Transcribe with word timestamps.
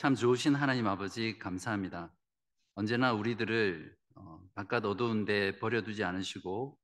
참 0.00 0.14
좋으신 0.14 0.54
하나님 0.54 0.86
아버지 0.86 1.38
감사합니다. 1.38 2.10
언제나 2.72 3.12
우리들을 3.12 3.94
어, 4.14 4.42
바깥 4.54 4.86
어두운데 4.86 5.58
버려두지 5.58 6.04
않으시고 6.04 6.80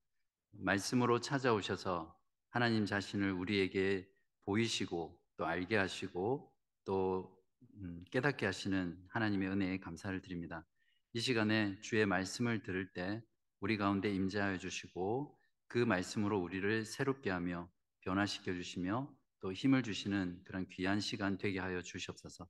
말씀으로 0.51 1.23
찾아오셔서 1.23 2.15
하나님 2.51 2.85
자신을 2.85 3.33
우리에게 3.33 4.07
보이시고 4.45 5.19
또 5.39 5.47
알게 5.47 5.79
하시고 5.79 6.53
또 6.85 7.35
음, 7.77 8.05
깨닫게 8.11 8.45
하시는 8.45 9.03
하나님의 9.09 9.49
은혜에 9.49 9.81
감사를 9.81 10.21
드립니다. 10.21 10.67
이 11.15 11.21
시간에 11.21 11.81
주의 11.81 12.05
말씀을 12.05 12.65
들을 12.65 12.93
때 12.93 13.25
우리 13.61 13.79
가운데 13.79 14.15
임재하여 14.15 14.59
주시고 14.59 15.41
그 15.69 15.79
말씀으로 15.79 16.39
우리를 16.39 16.85
새롭게 16.85 17.31
하며 17.31 17.67
변화시켜 18.03 18.53
주시며 18.53 19.11
또 19.41 19.55
힘을 19.55 19.83
주시는 19.83 20.43
그런 20.45 20.69
귀한 20.69 21.01
시간 21.01 21.39
되게 21.39 21.61
하여 21.61 21.81
주시옵소서. 21.81 22.47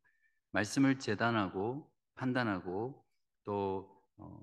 말씀을 0.56 0.98
재단하고 0.98 1.86
판단하고 2.14 3.04
또 3.44 3.94
어, 4.16 4.42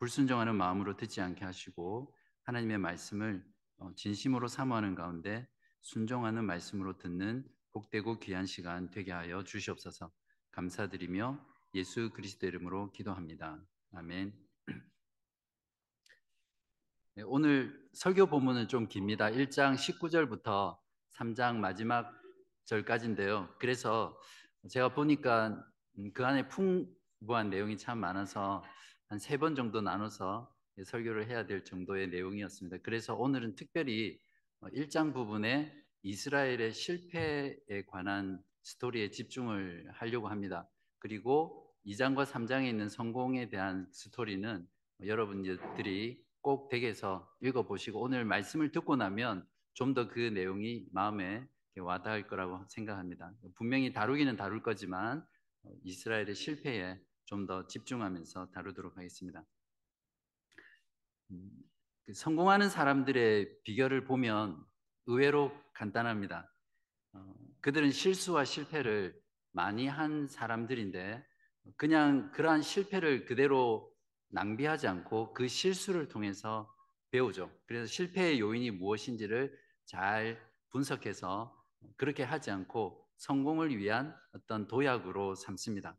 불순종하는 0.00 0.56
마음으로 0.56 0.96
듣지 0.96 1.20
않게 1.20 1.44
하시고 1.44 2.12
하나님의 2.42 2.78
말씀을 2.78 3.46
어, 3.78 3.92
진심으로 3.94 4.48
사모하는 4.48 4.96
가운데 4.96 5.46
순종하는 5.82 6.44
말씀으로 6.44 6.98
듣는 6.98 7.46
복되고 7.70 8.18
귀한 8.18 8.44
시간 8.46 8.90
되게 8.90 9.12
하여 9.12 9.44
주시옵소서. 9.44 10.10
감사드리며 10.50 11.38
예수 11.74 12.10
그리스도 12.10 12.48
이름으로 12.48 12.90
기도합니다. 12.90 13.64
아멘. 13.92 14.34
네, 17.14 17.22
오늘 17.24 17.88
설교 17.92 18.26
본문은 18.26 18.66
좀 18.66 18.88
깁니다. 18.88 19.26
1장 19.26 19.76
19절부터 19.76 20.76
3장 21.12 21.56
마지막 21.56 22.12
절까지인데요. 22.64 23.54
그래서 23.60 24.18
제가 24.70 24.94
보니까 24.94 25.64
음, 25.98 26.12
그 26.12 26.24
안에 26.26 26.48
풍부한 26.48 27.50
내용이 27.50 27.76
참 27.78 27.98
많아서 27.98 28.62
한 29.08 29.18
세 29.18 29.38
번 29.38 29.54
정도 29.54 29.80
나눠서 29.80 30.52
설교를 30.84 31.28
해야 31.28 31.46
될 31.46 31.64
정도의 31.64 32.08
내용이었습니다. 32.08 32.78
그래서 32.82 33.14
오늘은 33.14 33.54
특별히 33.56 34.18
1장 34.62 35.10
어, 35.10 35.12
부분에 35.12 35.72
이스라엘의 36.02 36.72
실패에 36.72 37.84
관한 37.88 38.42
스토리에 38.62 39.10
집중을 39.10 39.88
하려고 39.92 40.28
합니다. 40.28 40.68
그리고 40.98 41.72
2장과 41.86 42.24
3장에 42.26 42.68
있는 42.68 42.88
성공에 42.88 43.48
대한 43.48 43.86
스토리는 43.92 44.66
여러분들이 45.04 46.20
꼭 46.40 46.68
댁에서 46.68 47.30
읽어보시고 47.40 48.00
오늘 48.00 48.24
말씀을 48.24 48.72
듣고 48.72 48.96
나면 48.96 49.46
좀 49.74 49.94
더 49.94 50.08
그 50.08 50.20
내용이 50.20 50.86
마음에 50.92 51.46
와닿을 51.80 52.26
거라고 52.26 52.64
생각합니다. 52.68 53.32
분명히 53.56 53.92
다루기는 53.92 54.36
다룰 54.36 54.62
거지만 54.62 55.26
어, 55.62 55.70
이스라엘의 55.84 56.34
실패에 56.34 57.00
좀 57.26 57.46
더 57.46 57.66
집중하면서 57.66 58.50
다루도록 58.52 58.96
하겠습니다. 58.96 59.44
음, 61.32 61.50
그 62.04 62.14
성공하는 62.14 62.68
사람들의 62.68 63.62
비결을 63.64 64.04
보면 64.04 64.64
의외로 65.06 65.52
간단합니다. 65.74 66.48
어, 67.14 67.34
그들은 67.60 67.90
실수와 67.90 68.44
실패를 68.44 69.20
많이 69.52 69.88
한 69.88 70.28
사람들인데 70.28 71.24
그냥 71.76 72.30
그러한 72.30 72.62
실패를 72.62 73.24
그대로 73.26 73.92
낭비하지 74.28 74.86
않고 74.86 75.34
그 75.34 75.48
실수를 75.48 76.08
통해서 76.08 76.72
배우죠. 77.10 77.50
그래서 77.66 77.86
실패의 77.86 78.38
요인이 78.40 78.70
무엇인지를 78.72 79.56
잘 79.84 80.40
분석해서 80.70 81.55
그렇게 81.96 82.22
하지 82.22 82.50
않고 82.50 83.06
성공을 83.16 83.76
위한 83.76 84.14
어떤 84.32 84.66
도약으로 84.66 85.34
삼습니다. 85.34 85.96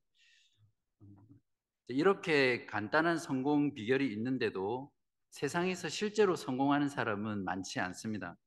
이렇게 1.87 2.65
간단한 2.65 3.17
성공 3.17 3.73
비결이 3.73 4.11
있는데도 4.13 4.91
세상에서 5.29 5.89
실제로 5.89 6.35
성공하는 6.35 6.89
사람은 6.89 7.43
많지 7.43 7.79
않습니다. 7.79 8.37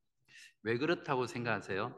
왜 0.63 0.77
그렇다고 0.77 1.27
생각하세요? 1.27 1.95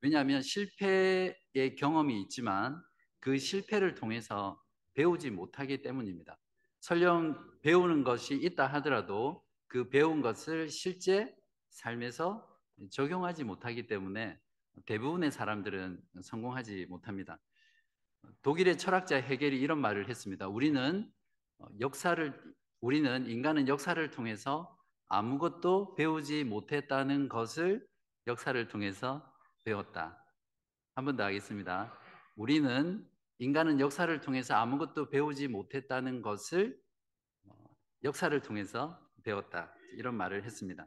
왜냐하면 0.00 0.42
실패의 0.42 1.76
경험이 1.78 2.20
있지만 2.22 2.82
그 3.20 3.38
실패를 3.38 3.94
통해서 3.94 4.60
배우지 4.94 5.30
못하기 5.30 5.82
때문입니다. 5.82 6.38
설령 6.80 7.60
배우는 7.62 8.04
것이 8.04 8.34
있다 8.34 8.66
하더라도 8.66 9.44
그 9.66 9.88
배운 9.88 10.20
것을 10.20 10.68
실제 10.68 11.34
삶에서 11.70 12.55
적용하지 12.90 13.44
못하기 13.44 13.86
때문에 13.86 14.38
대부분의 14.86 15.30
사람들은 15.32 16.00
성공하지 16.22 16.86
못합니다. 16.88 17.38
독일의 18.42 18.78
철학자 18.78 19.16
해겔이 19.16 19.56
이런 19.58 19.80
말을 19.80 20.08
했습니다. 20.08 20.48
우리는 20.48 21.10
역사를 21.80 22.54
우리는 22.80 23.26
인간은 23.26 23.68
역사를 23.68 24.10
통해서 24.10 24.76
아무것도 25.08 25.94
배우지 25.94 26.44
못했다는 26.44 27.28
것을 27.28 27.86
역사를 28.26 28.68
통해서 28.68 29.32
배웠다. 29.64 30.22
한 30.94 31.04
번 31.04 31.16
더 31.16 31.24
하겠습니다. 31.24 31.92
우리는 32.36 33.06
인간은 33.38 33.80
역사를 33.80 34.20
통해서 34.20 34.54
아무것도 34.54 35.10
배우지 35.10 35.48
못했다는 35.48 36.22
것을 36.22 36.78
역사를 38.04 38.40
통해서 38.42 38.98
배웠다. 39.24 39.74
이런 39.92 40.14
말을 40.16 40.44
했습니다. 40.44 40.86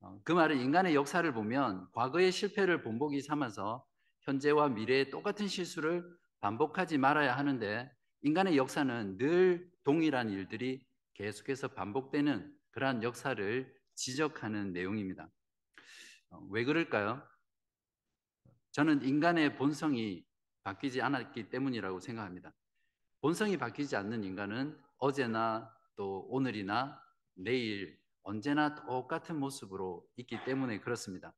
어, 0.00 0.20
그 0.24 0.32
말은 0.32 0.60
인간의 0.60 0.94
역사를 0.94 1.30
보면 1.32 1.88
과거의 1.92 2.30
실패를 2.30 2.82
본보기 2.82 3.20
삼아서 3.20 3.84
현재와 4.20 4.68
미래의 4.68 5.10
똑같은 5.10 5.48
실수를 5.48 6.04
반복하지 6.40 6.98
말아야 6.98 7.36
하는데 7.36 7.90
인간의 8.22 8.56
역사는 8.56 9.18
늘 9.18 9.70
동일한 9.84 10.30
일들이 10.30 10.86
계속해서 11.14 11.68
반복되는 11.68 12.54
그러한 12.70 13.02
역사를 13.02 13.74
지적하는 13.94 14.72
내용입니다. 14.72 15.28
어, 16.30 16.46
왜 16.50 16.64
그럴까요? 16.64 17.22
저는 18.70 19.02
인간의 19.02 19.56
본성이 19.56 20.24
바뀌지 20.62 21.02
않았기 21.02 21.48
때문이라고 21.48 21.98
생각합니다. 21.98 22.54
본성이 23.20 23.56
바뀌지 23.56 23.96
않는 23.96 24.22
인간은 24.22 24.78
어제나 24.98 25.74
또 25.96 26.26
오늘이나 26.28 27.02
내일 27.34 27.97
언제나 28.28 28.74
똑같은 28.74 29.38
모습으로 29.40 30.06
있기 30.16 30.44
때문에 30.44 30.80
그렇습니다. 30.80 31.34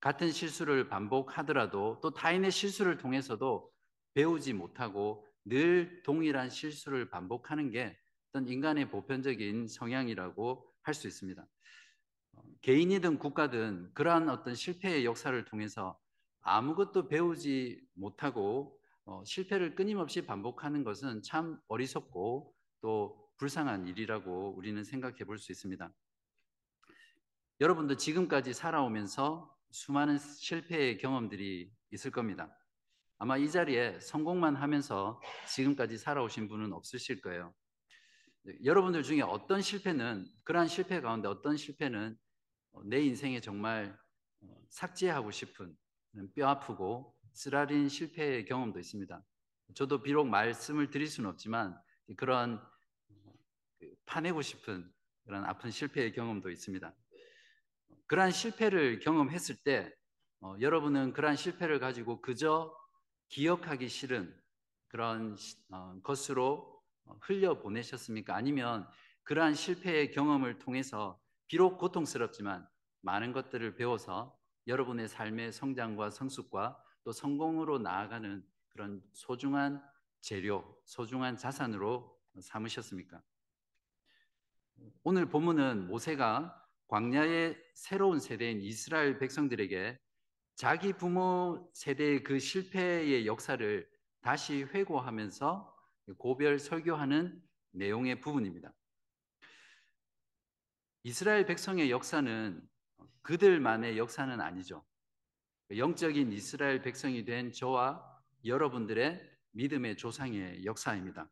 같은 0.00 0.30
실수를 0.30 0.88
반복하더라도 0.88 1.98
또 2.00 2.14
타인의 2.14 2.52
실수를 2.52 2.98
통해서도 2.98 3.70
배우지 4.14 4.52
못하고 4.52 5.26
늘 5.44 6.02
동일한 6.04 6.50
실수를 6.50 7.10
반복하는 7.10 7.70
게 7.70 7.98
어떤 8.30 8.46
인간의 8.48 8.90
보편적인 8.90 9.66
성향이라고 9.68 10.64
할 10.82 10.94
수 10.94 11.08
있습니다. 11.08 11.46
어, 12.34 12.42
개인이든 12.62 13.18
국가든 13.18 13.92
그러한 13.94 14.28
어떤 14.30 14.54
실패의 14.54 15.04
역사를 15.04 15.44
통해서 15.46 15.98
아무것도 16.40 17.08
배우지 17.08 17.80
못하고 17.94 18.78
어, 19.04 19.22
실패를 19.24 19.74
끊임없이 19.74 20.24
반복하는 20.26 20.84
것은 20.84 21.22
참 21.22 21.58
어리석고 21.68 22.54
또 22.82 23.28
불쌍한 23.38 23.88
일이라고 23.88 24.54
우리는 24.56 24.82
생각해 24.84 25.24
볼 25.24 25.38
수 25.38 25.52
있습니다. 25.52 25.92
여러분도 27.60 27.96
지금까지 27.96 28.54
살아오면서 28.54 29.52
수많은 29.72 30.18
실패의 30.18 30.98
경험들이 30.98 31.72
있을 31.90 32.12
겁니다. 32.12 32.56
아마 33.18 33.36
이 33.36 33.50
자리에 33.50 33.98
성공만 33.98 34.54
하면서 34.54 35.20
지금까지 35.48 35.98
살아오신 35.98 36.46
분은 36.48 36.72
없으실 36.72 37.20
거예요. 37.20 37.52
여러분들 38.62 39.02
중에 39.02 39.22
어떤 39.22 39.60
실패는 39.60 40.24
그러한 40.44 40.68
실패 40.68 41.00
가운데 41.00 41.26
어떤 41.26 41.56
실패는 41.56 42.16
내 42.84 43.00
인생에 43.00 43.40
정말 43.40 43.98
삭제하고 44.70 45.32
싶은 45.32 45.76
뼈 46.36 46.46
아프고 46.46 47.12
쓰라린 47.32 47.88
실패의 47.88 48.44
경험도 48.44 48.78
있습니다. 48.78 49.20
저도 49.74 50.00
비록 50.00 50.28
말씀을 50.28 50.90
드릴 50.90 51.08
수는 51.08 51.28
없지만 51.28 51.76
그런 52.16 52.62
그 53.80 53.92
파내고 54.06 54.42
싶은 54.42 54.88
그런 55.24 55.44
아픈 55.44 55.72
실패의 55.72 56.12
경험도 56.12 56.50
있습니다. 56.50 56.94
그러한 58.08 58.30
실패를 58.30 59.00
경험했을 59.00 59.56
때 59.62 59.94
어, 60.40 60.56
여러분은 60.60 61.12
그러한 61.12 61.36
실패를 61.36 61.78
가지고 61.78 62.20
그저 62.20 62.74
기억하기 63.28 63.88
싫은 63.88 64.34
그런 64.88 65.36
어, 65.70 66.00
것으로 66.02 66.82
흘려 67.20 67.60
보내셨습니까? 67.60 68.34
아니면 68.34 68.88
그러한 69.24 69.54
실패의 69.54 70.10
경험을 70.12 70.58
통해서 70.58 71.20
비록 71.46 71.78
고통스럽지만 71.78 72.66
많은 73.02 73.32
것들을 73.32 73.76
배워서 73.76 74.34
여러분의 74.66 75.08
삶의 75.08 75.52
성장과 75.52 76.10
성숙과 76.10 76.82
또 77.04 77.12
성공으로 77.12 77.78
나아가는 77.78 78.42
그런 78.68 79.02
소중한 79.12 79.82
재료, 80.20 80.78
소중한 80.84 81.36
자산으로 81.36 82.18
삼으셨습니까? 82.40 83.22
오늘 85.02 85.26
본문은 85.28 85.88
모세가 85.88 86.67
광야의 86.88 87.56
새로운 87.74 88.18
세대인 88.18 88.60
이스라엘 88.62 89.18
백성들에게 89.18 89.98
자기 90.56 90.92
부모 90.92 91.70
세대의 91.74 92.24
그 92.24 92.38
실패의 92.38 93.26
역사를 93.26 93.88
다시 94.22 94.64
회고하면서 94.64 95.76
고별 96.16 96.58
설교하는 96.58 97.40
내용의 97.72 98.20
부분입니다. 98.20 98.72
이스라엘 101.04 101.46
백성의 101.46 101.90
역사는 101.90 102.60
그들만의 103.22 103.98
역사는 103.98 104.40
아니죠. 104.40 104.84
영적인 105.76 106.32
이스라엘 106.32 106.80
백성이 106.80 107.24
된 107.24 107.52
저와 107.52 108.02
여러분들의 108.44 109.20
믿음의 109.52 109.96
조상의 109.96 110.64
역사입니다. 110.64 111.30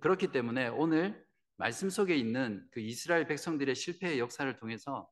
그렇기 0.00 0.32
때문에 0.32 0.68
오늘 0.68 1.25
말씀 1.58 1.88
속에 1.88 2.14
있는 2.14 2.68
그 2.70 2.80
이스라엘 2.80 3.26
백성들의 3.26 3.74
실패의 3.74 4.18
역사를 4.18 4.54
통해서 4.56 5.10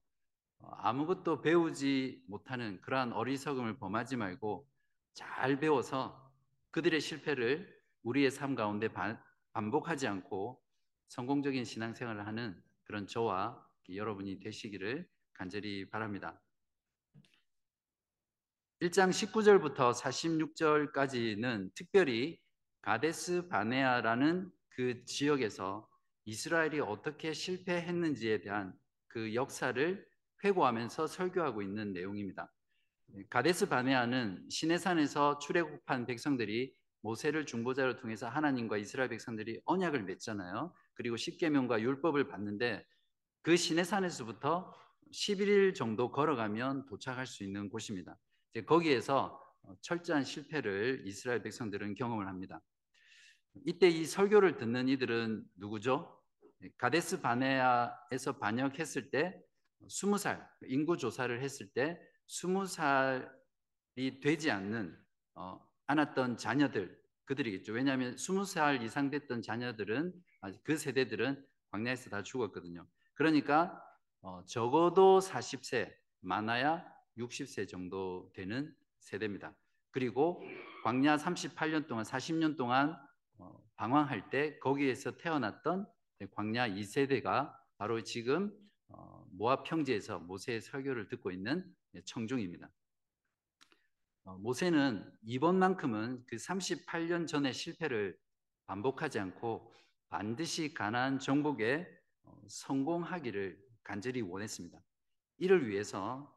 아무것도 0.60 1.40
배우지 1.40 2.22
못하는 2.26 2.80
그러한 2.82 3.12
어리석음을 3.12 3.78
범하지 3.78 4.16
말고 4.16 4.68
잘 5.14 5.58
배워서 5.58 6.32
그들의 6.70 7.00
실패를 7.00 7.74
우리의 8.02 8.30
삶 8.30 8.54
가운데 8.54 8.88
반복하지 9.52 10.06
않고 10.06 10.62
성공적인 11.08 11.64
신앙생활을 11.64 12.26
하는 12.26 12.62
그런 12.84 13.06
저와 13.06 13.66
여러분이 13.94 14.40
되시기를 14.40 15.08
간절히 15.32 15.88
바랍니다. 15.88 16.42
1장 18.82 19.10
19절부터 19.10 19.94
46절까지는 19.94 21.74
특별히 21.74 22.38
가데스 22.82 23.48
바네아라는 23.48 24.52
그 24.68 25.04
지역에서 25.06 25.88
이스라엘이 26.26 26.80
어떻게 26.80 27.32
실패했는지에 27.32 28.40
대한 28.40 28.72
그 29.08 29.34
역사를 29.34 30.06
회고하면서 30.42 31.06
설교하고 31.06 31.62
있는 31.62 31.92
내용입니다. 31.92 32.52
가데스 33.30 33.68
바네아는 33.68 34.48
시내산에서 34.50 35.38
출애굽한 35.38 36.06
백성들이 36.06 36.74
모세를 37.02 37.44
중보자로 37.46 37.96
통해서 37.96 38.28
하나님과 38.28 38.78
이스라엘 38.78 39.10
백성들이 39.10 39.60
언약을 39.66 40.04
맺잖아요. 40.04 40.74
그리고 40.94 41.16
십계명과 41.16 41.80
율법을 41.82 42.28
받는데 42.28 42.84
그 43.42 43.56
시내산에서부터 43.56 44.74
11일 45.12 45.74
정도 45.74 46.10
걸어가면 46.10 46.86
도착할 46.86 47.26
수 47.26 47.44
있는 47.44 47.68
곳입니다. 47.68 48.18
거기에서 48.66 49.40
철저한 49.82 50.24
실패를 50.24 51.02
이스라엘 51.06 51.42
백성들은 51.42 51.94
경험을 51.94 52.26
합니다. 52.26 52.60
이때 53.66 53.88
이 53.88 54.04
설교를 54.04 54.56
듣는 54.56 54.88
이들은 54.88 55.44
누구죠? 55.56 56.20
가데스 56.78 57.20
바네아에서 57.20 58.38
반역했을 58.38 59.10
때 59.10 59.40
20살 59.82 60.46
인구 60.66 60.96
조사를 60.96 61.40
했을 61.40 61.68
때 61.72 62.00
20살이 62.28 63.28
되지 64.22 64.50
않는 64.50 64.98
어, 65.34 65.60
않았던 65.86 66.38
자녀들 66.38 66.98
그들이겠죠. 67.26 67.72
왜냐하면 67.72 68.16
20살 68.16 68.82
이상 68.82 69.10
됐던 69.10 69.42
자녀들은 69.42 70.12
그 70.62 70.76
세대들은 70.76 71.44
광야에서 71.70 72.10
다 72.10 72.22
죽었거든요. 72.22 72.86
그러니까 73.14 73.82
어, 74.20 74.44
적어도 74.46 75.20
40세 75.20 75.92
많아야 76.20 76.84
60세 77.18 77.68
정도 77.68 78.30
되는 78.34 78.74
세대입니다. 79.00 79.54
그리고 79.90 80.42
광야 80.82 81.16
38년 81.16 81.86
동안 81.86 82.04
40년 82.04 82.56
동안 82.56 82.90
어, 82.92 83.04
방황할 83.76 84.30
때 84.30 84.58
거기에서 84.58 85.16
태어났던 85.16 85.86
광야 86.32 86.68
2세대가 86.68 87.54
바로 87.76 88.02
지금 88.02 88.52
어, 88.88 89.26
모압 89.32 89.64
평지에서 89.64 90.20
모세의 90.20 90.60
설교를 90.60 91.08
듣고 91.08 91.30
있는 91.30 91.64
청중입니다. 92.04 92.70
어, 94.24 94.38
모세는 94.38 95.12
이번만큼은 95.22 96.24
그 96.26 96.36
38년 96.36 97.26
전의 97.26 97.52
실패를 97.52 98.18
반복하지 98.66 99.18
않고 99.18 99.72
반드시 100.08 100.72
가나안 100.72 101.18
정복에 101.18 101.86
성공하기를 102.48 103.58
간절히 103.82 104.20
원했습니다. 104.22 104.78
이를 105.38 105.68
위해서 105.68 106.32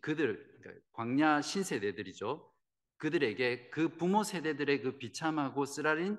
그들 0.00 0.58
그러니까 0.60 0.86
광야 0.92 1.40
신세대들이죠. 1.40 2.52
그들에게 2.98 3.70
그 3.70 3.96
부모 3.96 4.22
세대들의 4.22 4.82
그 4.82 4.98
비참하고 4.98 5.64
쓰라린 5.64 6.18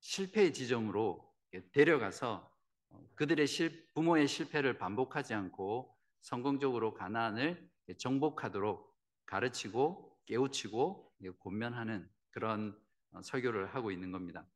실패의 0.00 0.52
지점으로 0.52 1.32
데려가서 1.72 2.50
어, 2.90 3.08
그들의 3.14 3.46
실, 3.46 3.86
부모의 3.94 4.28
실패를 4.28 4.78
반복하지 4.78 5.34
않고 5.34 5.94
성공적으로 6.20 6.94
가나안을 6.94 7.70
정복하도록 7.98 8.94
가르치고 9.26 10.18
깨우치고 10.26 11.12
권면하는 11.40 12.08
그런 12.30 12.78
어, 13.12 13.22
설교를 13.22 13.74
하고 13.74 13.90
있는 13.90 14.12
겁니다. 14.12 14.46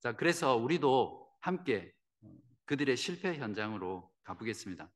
자, 0.00 0.14
그래서 0.14 0.56
우리도 0.56 1.28
함께 1.40 1.92
어, 2.22 2.32
그들의 2.66 2.96
실패 2.96 3.34
현장으로 3.36 4.10
가보겠습니다. 4.22 4.90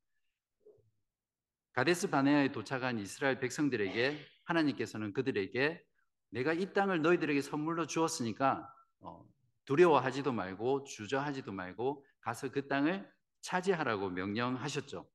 가데스 1.73 2.11
바네아에 2.11 2.53
도착한 2.53 2.99
이스라엘 2.99 3.39
백성들에게 3.39 4.19
하나님께서는 4.45 5.13
그들에게 5.13 5.85
내가 6.31 6.53
이 6.53 6.73
땅을 6.73 7.03
너희들에게 7.03 7.41
선물로 7.41 7.87
주었으니까 7.87 8.73
어, 9.01 9.25
두려워하지도 9.69 10.33
말고 10.33 10.85
주저하지도 10.85 11.53
말고 11.53 12.03
가서 12.21 12.51
그 12.51 12.69
땅을 12.69 13.07
차지하라고 13.43 14.09
명령하셨죠. 14.09 15.07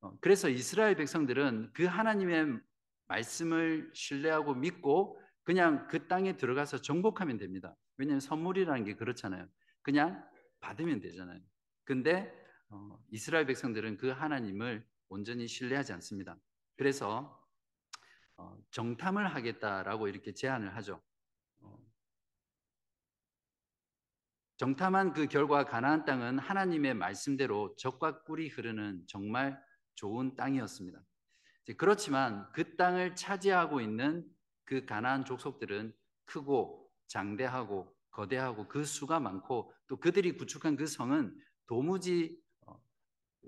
어, 0.00 0.18
그래서 0.20 0.48
이스라엘 0.48 0.94
백성들은 0.94 1.72
그 1.72 1.84
하나님의 1.84 2.60
말씀을 3.08 3.90
신뢰하고 3.94 4.54
믿고 4.54 5.20
그냥 5.42 5.88
그 5.88 6.06
땅에 6.06 6.36
들어가서 6.36 6.82
정복하면 6.82 7.36
됩니다. 7.36 7.74
왜냐하면 7.96 8.20
선물이라는 8.20 8.84
게 8.84 8.94
그렇잖아요. 8.94 9.48
그냥 9.82 10.24
받으면 10.60 11.00
되잖아요. 11.00 11.40
근데 11.82 12.32
어, 12.68 12.96
이스라엘 13.10 13.44
백성들은 13.46 13.96
그 13.96 14.10
하나님을 14.10 14.86
온전히 15.08 15.48
신뢰하지 15.48 15.92
않습니다. 15.94 16.38
그래서 16.76 17.44
어, 18.36 18.56
정탐을 18.70 19.34
하겠다라고 19.34 20.06
이렇게 20.06 20.32
제안을 20.32 20.76
하죠. 20.76 21.02
어, 21.60 21.76
정탐한 24.58 25.12
그 25.12 25.28
결과 25.28 25.64
가나안 25.64 26.04
땅은 26.04 26.40
하나님의 26.40 26.94
말씀대로 26.94 27.76
적과 27.76 28.24
꿀이 28.24 28.48
흐르는 28.48 29.04
정말 29.06 29.56
좋은 29.94 30.34
땅이었습니다. 30.34 31.00
그렇지만 31.76 32.50
그 32.52 32.76
땅을 32.76 33.14
차지하고 33.14 33.80
있는 33.80 34.28
그 34.64 34.84
가나안 34.84 35.24
족속들은 35.24 35.94
크고 36.24 36.90
장대하고 37.06 37.94
거대하고 38.10 38.66
그 38.66 38.84
수가 38.84 39.20
많고 39.20 39.72
또 39.86 39.96
그들이 39.96 40.36
구축한 40.36 40.76
그 40.76 40.88
성은 40.88 41.40
도무지 41.66 42.36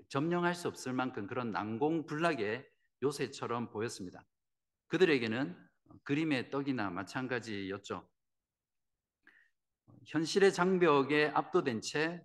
점령할 0.07 0.55
수 0.55 0.69
없을 0.69 0.93
만큼 0.93 1.27
그런 1.27 1.51
난공불락의 1.51 2.65
요새처럼 3.03 3.69
보였습니다. 3.71 4.25
그들에게는 4.87 5.57
그림의 6.03 6.51
떡이나 6.51 6.89
마찬가지였죠. 6.89 8.07
현실의 10.05 10.53
장벽에 10.53 11.31
압도된 11.33 11.81
채 11.81 12.23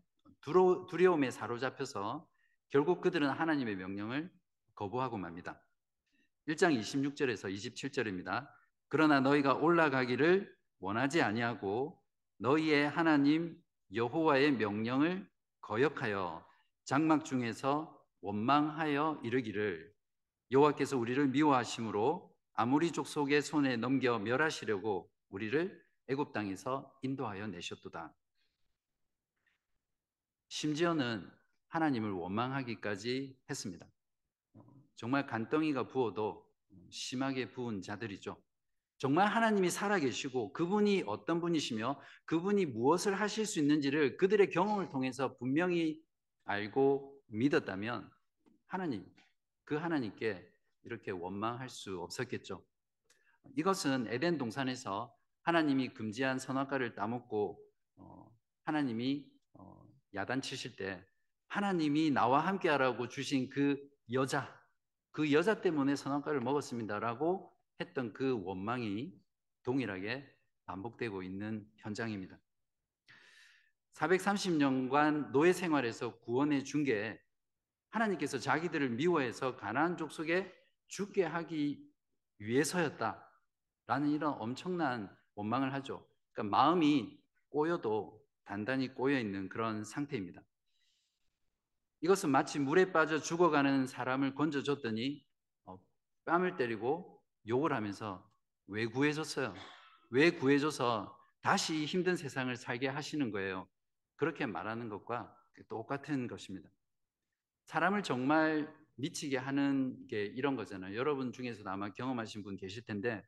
두려움에 0.89 1.31
사로잡혀서 1.31 2.27
결국 2.71 3.01
그들은 3.01 3.29
하나님의 3.29 3.77
명령을 3.77 4.31
거부하고 4.75 5.19
맙니다. 5.19 5.61
1장 6.49 6.79
26절에서 6.79 7.53
27절입니다. 7.53 8.49
그러나 8.89 9.21
너희가 9.21 9.55
올라가기를 9.55 10.55
원하지 10.79 11.23
아니하고 11.23 12.01
너희의 12.39 12.89
하나님 12.89 13.61
여호와의 13.93 14.53
명령을 14.53 15.29
거역하여 15.61 16.47
장막 16.85 17.25
중에서 17.25 18.01
원망하여 18.21 19.21
이르기를 19.25 19.93
여호와께서 20.51 20.97
우리를 20.97 21.29
미워하심으로 21.29 22.33
아무리 22.55 22.93
족속의 22.93 23.43
손에 23.43 23.77
넘겨 23.77 24.19
멸하시려고 24.19 25.11
우리를 25.31 25.86
애굽 26.09 26.33
땅에서 26.33 26.97
인도하여 27.03 27.49
내셨도다. 27.49 28.15
심지어는 30.49 31.31
하나님을 31.69 32.13
원망하기까지 32.13 33.37
했습니다. 33.51 33.87
정말 34.95 35.27
간덩이가 35.27 35.89
부어도 35.89 36.49
심하게 36.91 37.51
부은 37.51 37.83
자들이죠. 37.83 38.41
정말 38.99 39.27
하나님이 39.27 39.69
살아계시고 39.69 40.53
그분이 40.55 41.05
어떤 41.07 41.41
분이시며 41.41 42.01
그분이 42.25 42.67
무엇을 42.67 43.21
하실 43.21 43.45
수 43.45 43.59
있는지를 43.59 44.17
그들의 44.17 44.51
경험을 44.51 44.89
통해서 44.89 45.37
분명히 45.37 46.03
알고 46.45 47.21
믿었다면 47.27 48.11
하나님, 48.67 49.05
그 49.65 49.75
하나님께 49.75 50.51
이렇게 50.85 51.11
원망할 51.11 51.69
수 51.69 52.01
없었겠죠. 52.01 52.65
이것은 53.57 54.07
에덴 54.09 54.39
동산에서 54.39 55.15
하나님이 55.47 55.95
금지한 55.95 56.41
선악과를 56.41 56.97
따먹고 56.97 57.65
어, 57.95 58.37
하나님이 58.65 59.31
어, 59.55 59.89
야단치실 60.13 60.75
때 60.75 61.07
하나님이 61.47 62.11
나와 62.11 62.41
함께하라고 62.41 63.07
주신 63.09 63.49
그 63.49 63.79
여자, 64.13 64.53
그 65.13 65.33
여자 65.33 65.61
때문에 65.61 65.95
선악과를 65.95 66.41
먹었습니다라고 66.41 67.57
했던 67.81 68.13
그 68.13 68.43
원망이 68.43 69.15
동일하게 69.63 70.29
반복되고 70.65 71.23
있는 71.23 71.65
현장입니다. 71.77 72.41
430년간 73.95 75.31
노예 75.31 75.53
생활에서 75.53 76.19
구원해 76.19 76.65
준 76.65 76.83
게 76.83 77.21
하나님께서 77.91 78.39
자기들을 78.39 78.91
미워해서 78.91 79.57
가나안 79.57 79.97
족속에 79.97 80.53
죽게 80.89 81.23
하기 81.25 81.89
위해서였다라는 82.39 84.11
이런 84.11 84.35
엄청난 84.39 85.16
원망을 85.37 85.73
하죠. 85.75 86.07
그러니까 86.33 86.57
마음이 86.57 87.17
꼬여도 87.49 88.21
단단히 88.45 88.93
꼬여 88.93 89.19
있는 89.19 89.49
그런 89.49 89.85
상태입니다. 89.85 90.43
이것은 92.01 92.31
마치 92.31 92.59
물에 92.59 92.93
빠져 92.93 93.21
죽어가는 93.21 93.87
사람을 93.87 94.35
건져줬더니 94.35 95.25
어, 95.65 95.79
뺨을 96.25 96.57
때리고 96.57 97.23
욕을 97.47 97.73
하면서 97.73 98.29
왜 98.67 98.87
구해줬어요? 98.87 99.55
왜 100.11 100.31
구해줘서 100.31 101.17
다시 101.41 101.85
힘든 101.85 102.17
세상을 102.17 102.55
살게 102.57 102.89
하시는 102.89 103.31
거예요? 103.31 103.69
그렇게 104.17 104.47
말하는 104.47 104.89
것과 104.89 105.35
똑같은 105.69 106.27
것입니다. 106.27 106.69
사람을 107.67 108.03
정말 108.03 108.73
미치게 108.97 109.37
하는 109.37 110.07
게 110.07 110.25
이런 110.25 110.57
거잖아요. 110.57 110.97
여러분 110.97 111.33
중에서도 111.33 111.69
아마 111.69 111.93
경험하신 111.93 112.43
분 112.43 112.57
계실 112.57 112.85
텐데 112.85 113.23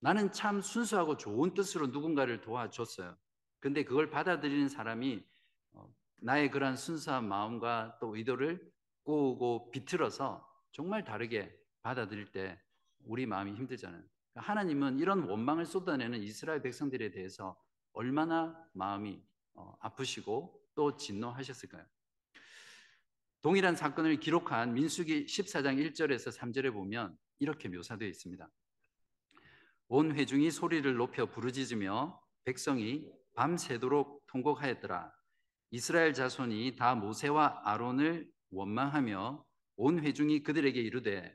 나는 0.00 0.30
참 0.32 0.60
순수하고 0.60 1.16
좋은 1.16 1.54
뜻으로 1.54 1.88
누군가를 1.88 2.40
도와줬어요. 2.40 3.16
근데 3.60 3.84
그걸 3.84 4.10
받아들이는 4.10 4.68
사람이 4.68 5.24
어, 5.72 5.92
나의 6.16 6.50
그러한 6.50 6.76
순수한 6.76 7.26
마음과 7.26 7.98
또 8.00 8.16
의도를 8.16 8.72
꼬우고 9.02 9.70
비틀어서 9.72 10.46
정말 10.70 11.04
다르게 11.04 11.52
받아들일 11.82 12.30
때 12.30 12.60
우리 13.04 13.26
마음이 13.26 13.54
힘들잖아요. 13.54 14.02
그러니까 14.32 14.52
하나님은 14.52 14.98
이런 14.98 15.28
원망을 15.28 15.66
쏟아내는 15.66 16.22
이스라엘 16.22 16.62
백성들에 16.62 17.10
대해서 17.10 17.60
얼마나 17.92 18.56
마음이 18.74 19.20
어, 19.54 19.76
아프시고 19.80 20.62
또 20.74 20.96
진노하셨을까요? 20.96 21.84
동일한 23.40 23.74
사건을 23.74 24.20
기록한 24.20 24.74
민수기 24.74 25.26
14장 25.26 25.78
1절에서 25.92 26.36
3절에 26.36 26.72
보면 26.72 27.16
이렇게 27.38 27.68
묘사되어 27.68 28.06
있습니다. 28.08 28.48
온 29.88 30.14
회중이 30.14 30.50
소리를 30.50 30.96
높여 30.96 31.26
부르짖으며 31.26 32.20
백성이 32.44 33.10
밤새도록 33.34 34.26
통곡하였더라. 34.26 35.12
이스라엘 35.70 36.12
자손이 36.12 36.76
다 36.76 36.94
모세와 36.94 37.62
아론을 37.64 38.30
원망하며 38.50 39.44
온 39.76 39.98
회중이 40.04 40.42
그들에게 40.42 40.78
이르되 40.80 41.34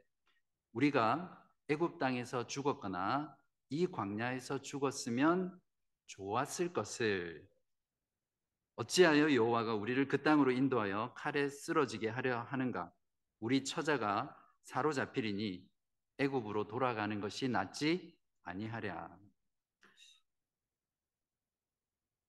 우리가 0.74 1.42
애굽 1.70 1.98
땅에서 1.98 2.46
죽었거나 2.46 3.36
이 3.70 3.88
광야에서 3.88 4.62
죽었으면 4.62 5.60
좋았을 6.08 6.74
것을 6.74 7.48
어찌하여 8.76 9.34
여호와가 9.34 9.74
우리를 9.76 10.08
그 10.08 10.22
땅으로 10.22 10.52
인도하여 10.52 11.14
칼에 11.16 11.48
쓰러지게 11.50 12.10
하려 12.10 12.42
하는가? 12.42 12.92
우리 13.40 13.64
처자가 13.64 14.36
사로잡히리니 14.64 15.64
애굽으로 16.20 16.68
돌아가는 16.68 17.20
것이 17.20 17.48
낫지 17.48 18.16
아니하랴. 18.44 19.18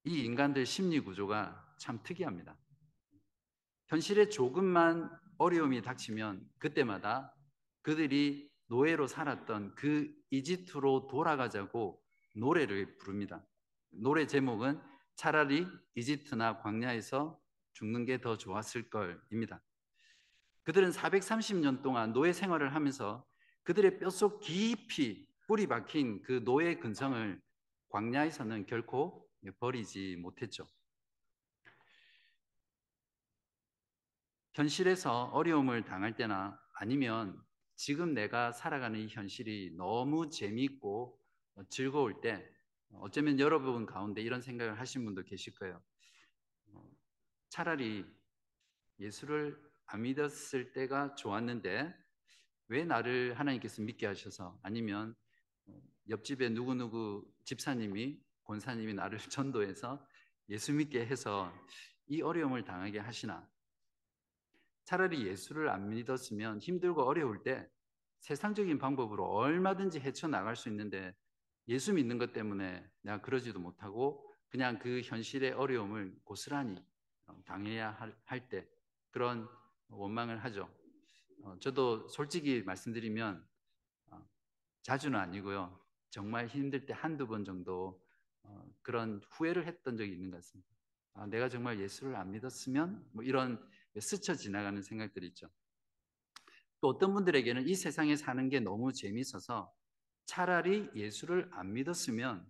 이 0.04 0.24
인간들 0.24 0.66
심리 0.66 1.00
구조가 1.00 1.76
참 1.78 2.02
특이합니다. 2.02 2.58
현실에 3.88 4.28
조금만 4.28 5.10
어려움이 5.38 5.82
닥치면 5.82 6.48
그때마다 6.58 7.34
그들이 7.82 8.50
노예로 8.66 9.06
살았던 9.06 9.74
그 9.74 10.14
이집트로 10.30 11.08
돌아가자고 11.08 12.02
노래를 12.34 12.98
부릅니다. 12.98 13.46
노래 13.90 14.26
제목은 14.26 14.80
차라리 15.16 15.66
이집트나 15.94 16.58
광야에서 16.58 17.40
죽는 17.74 18.04
게 18.04 18.18
더 18.20 18.36
좋았을 18.36 18.88
걸입니다. 18.90 19.62
그들은 20.62 20.90
430년 20.90 21.82
동안 21.82 22.12
노예 22.12 22.32
생활을 22.32 22.74
하면서 22.74 23.26
그들의 23.64 23.98
뼛속 23.98 24.40
깊이 24.40 25.28
뿌리 25.46 25.66
박힌 25.66 26.22
그 26.22 26.42
노예 26.44 26.76
근성을 26.76 27.40
광야에서는 27.88 28.66
결코 28.66 29.28
버리지 29.60 30.16
못했죠. 30.16 30.66
현실에서 34.54 35.24
어려움을 35.26 35.84
당할 35.84 36.16
때나 36.16 36.58
아니면 36.74 37.42
지금 37.76 38.14
내가 38.14 38.52
살아가는 38.52 38.98
이 38.98 39.08
현실이 39.08 39.74
너무 39.76 40.30
재미있고 40.30 41.20
즐거울 41.68 42.20
때 42.20 42.48
어쩌면 43.00 43.38
여러분 43.40 43.84
가운데 43.84 44.22
이런 44.22 44.40
생각을 44.40 44.78
하신 44.78 45.04
분도 45.04 45.24
계실 45.24 45.54
거예요. 45.54 45.82
어, 46.68 46.90
차라리 47.48 48.06
예수를 49.00 49.60
안 49.86 50.02
믿었을 50.02 50.72
때가 50.72 51.16
좋았는데 51.16 51.94
왜 52.68 52.84
나를 52.84 53.38
하나님께서 53.38 53.82
믿게 53.82 54.06
하셔서 54.06 54.58
아니면 54.62 55.10
어, 55.10 55.23
옆집에 56.08 56.50
누구누구 56.50 57.30
집사님이 57.44 58.20
권사님이 58.44 58.94
나를 58.94 59.18
전도해서 59.30 60.06
예수 60.50 60.72
믿게 60.72 61.06
해서 61.06 61.52
이 62.06 62.20
어려움을 62.22 62.64
당하게 62.64 62.98
하시나 62.98 63.48
차라리 64.84 65.26
예수를 65.26 65.70
안 65.70 65.88
믿었으면 65.88 66.60
힘들고 66.60 67.02
어려울 67.02 67.42
때 67.42 67.68
세상적인 68.20 68.78
방법으로 68.78 69.24
얼마든지 69.24 70.00
헤쳐나갈 70.00 70.56
수 70.56 70.68
있는데 70.68 71.14
예수 71.68 71.94
믿는 71.94 72.18
것 72.18 72.32
때문에 72.32 72.86
내가 73.02 73.20
그러지도 73.22 73.58
못하고 73.58 74.30
그냥 74.48 74.78
그 74.78 75.00
현실의 75.02 75.52
어려움을 75.52 76.14
고스란히 76.24 76.82
어, 77.26 77.42
당해야 77.46 77.98
할 78.24 78.48
때 78.48 78.68
그런 79.10 79.48
원망을 79.88 80.42
하죠. 80.44 80.68
어, 81.42 81.56
저도 81.60 82.08
솔직히 82.08 82.62
말씀드리면 82.62 83.46
어, 84.10 84.28
자주는 84.82 85.18
아니고요. 85.18 85.83
정말 86.14 86.46
힘들 86.46 86.86
때 86.86 86.92
한두 86.92 87.26
번 87.26 87.44
정도 87.44 88.00
그런 88.82 89.20
후회를 89.30 89.66
했던 89.66 89.96
적이 89.96 90.12
있는 90.12 90.30
것 90.30 90.36
같습니다. 90.36 90.70
아, 91.14 91.26
내가 91.26 91.48
정말 91.48 91.80
예수를 91.80 92.14
안 92.14 92.30
믿었으면 92.30 93.04
뭐 93.12 93.24
이런 93.24 93.60
스쳐 93.98 94.36
지나가는 94.36 94.80
생각들이 94.80 95.26
있죠. 95.28 95.50
또 96.80 96.86
어떤 96.86 97.14
분들에게는 97.14 97.66
이 97.66 97.74
세상에 97.74 98.14
사는 98.14 98.48
게 98.48 98.60
너무 98.60 98.92
재미있어서 98.92 99.74
차라리 100.26 100.88
예수를 100.94 101.50
안 101.52 101.72
믿었으면 101.72 102.48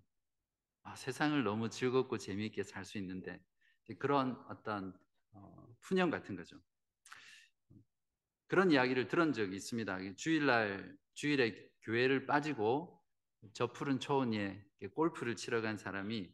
아, 0.83 0.95
세상을 0.95 1.43
너무 1.43 1.71
즐겁고 1.71 2.19
재미있게 2.19 2.65
살 2.65 2.85
수 2.85 2.99
있는데 2.99 3.43
그런 3.99 4.37
어떤 4.51 4.93
어, 5.33 5.67
푸념 5.81 6.11
같은 6.11 6.37
거죠. 6.37 6.61
그런 8.47 8.71
이야기를 8.71 9.09
들은 9.09 9.33
적이 9.33 9.57
있습니다. 9.57 10.17
주일날 10.17 10.99
주일에 11.15 11.71
교회를 11.81 12.27
빠지고 12.27 13.03
저 13.53 13.73
푸른 13.73 14.01
초원에 14.01 14.65
골프를 14.95 15.37
치러 15.37 15.61
간 15.61 15.77
사람이 15.77 16.33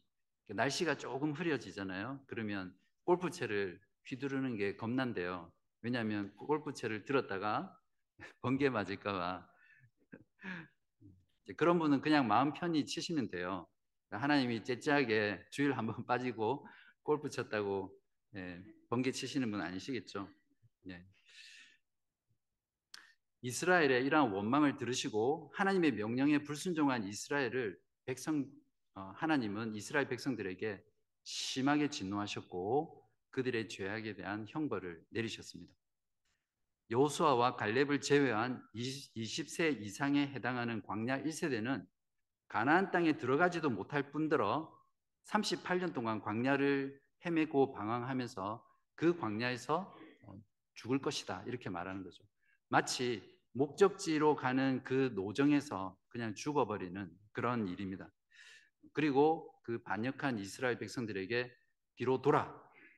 날씨가 0.48 0.96
조금 0.96 1.32
흐려지잖아요. 1.32 2.20
그러면 2.26 2.74
골프채를 3.04 3.80
휘두르는 4.06 4.56
게 4.56 4.76
겁난데요. 4.76 5.52
왜냐하면 5.82 6.34
골프채를 6.36 7.04
들었다가 7.04 7.76
번개 8.42 8.68
맞을까봐 8.68 9.48
그런 11.56 11.78
분은 11.78 12.00
그냥 12.00 12.26
마음 12.26 12.52
편히 12.52 12.84
치시면 12.86 13.30
돼요. 13.30 13.66
하나님이 14.10 14.64
째째하게 14.64 15.46
주일 15.50 15.72
한번 15.72 16.04
빠지고 16.04 16.66
골프 17.02 17.30
쳤다고 17.30 17.96
예, 18.36 18.62
번개 18.88 19.10
치시는 19.10 19.50
분 19.50 19.60
아니시겠죠? 19.60 20.28
예. 20.88 21.04
이스라엘의 23.42 24.04
이러한 24.04 24.32
원망을 24.32 24.76
들으시고 24.76 25.52
하나님의 25.54 25.92
명령에 25.92 26.42
불순종한 26.42 27.04
이스라엘을 27.04 27.78
백성 28.04 28.46
어, 28.94 29.12
하나님은 29.16 29.74
이스라엘 29.74 30.08
백성들에게 30.08 30.82
심하게 31.22 31.88
진노하셨고 31.88 33.08
그들의 33.30 33.68
죄악에 33.68 34.14
대한 34.14 34.46
형벌을 34.48 35.04
내리셨습니다. 35.10 35.72
여호수아와 36.90 37.54
갈렙을 37.54 38.00
제외한 38.00 38.66
20세 38.74 39.80
이상에 39.80 40.26
해당하는 40.26 40.82
광야 40.82 41.22
1세대는 41.22 41.86
가나안 42.48 42.90
땅에 42.90 43.16
들어가지도 43.16 43.70
못할 43.70 44.10
뿐더러 44.10 44.76
38년 45.26 45.94
동안 45.94 46.20
광야를 46.20 47.00
헤매고 47.24 47.72
방황하면서 47.72 48.66
그 48.96 49.16
광야에서 49.16 49.96
어, 50.24 50.42
죽을 50.74 51.00
것이다 51.00 51.44
이렇게 51.46 51.70
말하는 51.70 52.02
거죠. 52.02 52.24
마치 52.68 53.22
목적지로 53.52 54.36
가는 54.36 54.82
그 54.84 55.12
노정에서 55.14 55.96
그냥 56.08 56.34
죽어버리는 56.34 57.10
그런 57.32 57.68
일입니다. 57.68 58.10
그리고 58.92 59.52
그 59.62 59.82
반역한 59.82 60.38
이스라엘 60.38 60.78
백성들에게 60.78 61.52
뒤로 61.96 62.22
돌아 62.22 62.54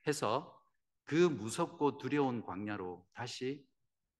해서 0.07 0.59
그 1.05 1.15
무섭고 1.15 1.97
두려운 1.97 2.43
광야로 2.43 3.05
다시 3.13 3.65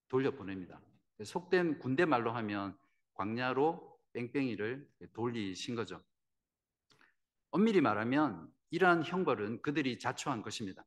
돌려보냅니다. 0.10 0.82
속된 1.24 1.80
군대 1.80 2.06
말로 2.06 2.32
하면 2.32 2.78
광야로 3.14 3.98
뺑뺑이를 4.14 4.88
돌리신 5.14 5.76
거죠. 5.76 6.04
엄밀히 7.52 7.82
말하면 7.82 8.52
이러한 8.72 9.04
형벌은 9.04 9.62
그들이 9.62 10.00
자초한 10.00 10.42
것입니다. 10.42 10.84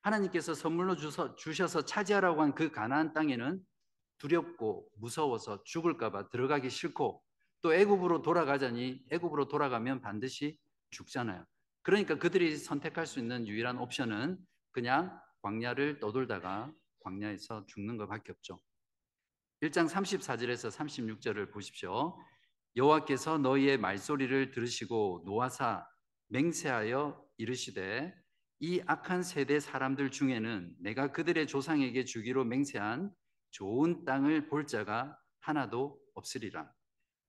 하나님께서 0.00 0.54
선물로 0.54 0.96
주셔서 1.36 1.84
차지하라고 1.84 2.42
한 2.42 2.54
그 2.54 2.70
가나안 2.70 3.12
땅에는 3.12 3.60
두렵고 4.18 4.88
무서워서 4.96 5.62
죽을까봐 5.64 6.28
들어가기 6.30 6.70
싫고 6.70 7.22
또 7.62 7.74
애굽으로 7.74 8.22
돌아가자니 8.22 9.04
애굽으로 9.10 9.48
돌아가면 9.48 10.00
반드시 10.00 10.58
죽잖아요. 10.90 11.44
그러니까 11.82 12.16
그들이 12.16 12.56
선택할 12.56 13.06
수 13.06 13.18
있는 13.18 13.46
유일한 13.46 13.78
옵션은 13.78 14.38
그냥 14.72 15.20
광야를 15.42 16.00
떠돌다가 16.00 16.72
광야에서 17.00 17.66
죽는 17.66 17.96
것밖에 17.96 18.32
없죠. 18.32 18.60
1장 19.62 19.88
34절에서 19.88 20.70
36절을 20.70 21.52
보십시오. 21.52 22.18
여호와께서 22.76 23.38
너희의 23.38 23.78
말소리를 23.78 24.50
들으시고 24.50 25.22
노하사 25.24 25.86
맹세하여 26.28 27.24
이르시되 27.38 28.14
이 28.60 28.82
악한 28.86 29.22
세대 29.22 29.60
사람들 29.60 30.10
중에는 30.10 30.74
내가 30.80 31.12
그들의 31.12 31.46
조상에게 31.46 32.04
주기로 32.04 32.44
맹세한 32.44 33.10
좋은 33.56 34.04
땅을 34.04 34.48
볼 34.48 34.66
자가 34.66 35.18
하나도 35.40 35.98
없으리라. 36.12 36.70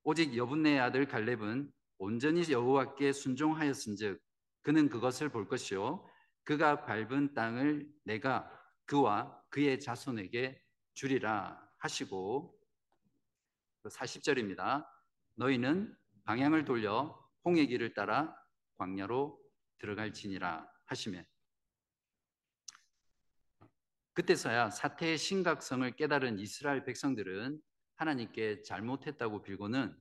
오직 0.04 0.36
여분네의 0.36 0.78
아들 0.78 1.08
갈렙은 1.08 1.72
온전히 2.00 2.44
여호와께 2.52 3.14
순종하였은즉 3.14 4.22
그는 4.62 4.90
그것을 4.90 5.30
볼 5.30 5.48
것이요 5.48 6.06
그가 6.44 6.84
밟은 6.84 7.34
땅을 7.34 7.88
내가 8.04 8.52
그와 8.86 9.42
그의 9.50 9.80
자손에게 9.80 10.62
주리라 10.96 11.66
하시고 11.78 12.60
40절입니다. 13.86 14.86
너희는 15.36 15.96
방향을 16.26 16.66
돌려 16.66 17.18
홍해 17.46 17.68
길을 17.68 17.94
따라 17.94 18.36
광야로 18.76 19.40
들어갈지니라 19.78 20.68
하시매 20.88 21.26
그때서야 24.18 24.72
사태의 24.72 25.16
심각성을 25.16 25.92
깨달은 25.92 26.40
이스라엘 26.40 26.84
백성들은 26.86 27.62
하나님께 27.98 28.64
잘못했다고 28.64 29.44
빌고는 29.44 29.96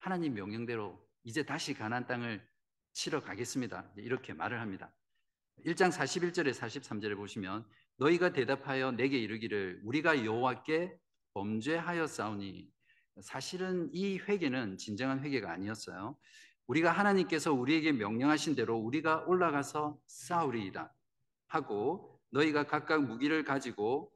하나님 0.00 0.34
명령대로 0.34 1.02
이제 1.22 1.46
다시 1.46 1.72
가나안 1.72 2.06
땅을 2.06 2.46
치러 2.92 3.22
가겠습니다. 3.22 3.90
이렇게 3.96 4.34
말을 4.34 4.60
합니다. 4.60 4.94
1장 5.64 5.90
41절에 5.90 6.52
43절에 6.52 7.16
보시면 7.16 7.66
너희가 7.96 8.34
대답하여 8.34 8.92
내게 8.92 9.18
이르기를 9.18 9.80
우리가 9.82 10.26
여호와께 10.26 10.98
범죄하였사오니 11.32 12.70
사실은 13.22 13.88
이 13.94 14.18
회개는 14.18 14.76
진정한 14.76 15.20
회개가 15.20 15.50
아니었어요. 15.50 16.18
우리가 16.66 16.92
하나님께서 16.92 17.54
우리에게 17.54 17.92
명령하신 17.92 18.56
대로 18.56 18.76
우리가 18.76 19.20
올라가서 19.20 19.98
싸우리이다 20.06 20.94
하고 21.46 22.13
너희가 22.34 22.64
각각 22.64 23.04
무기를 23.04 23.44
가지고 23.44 24.12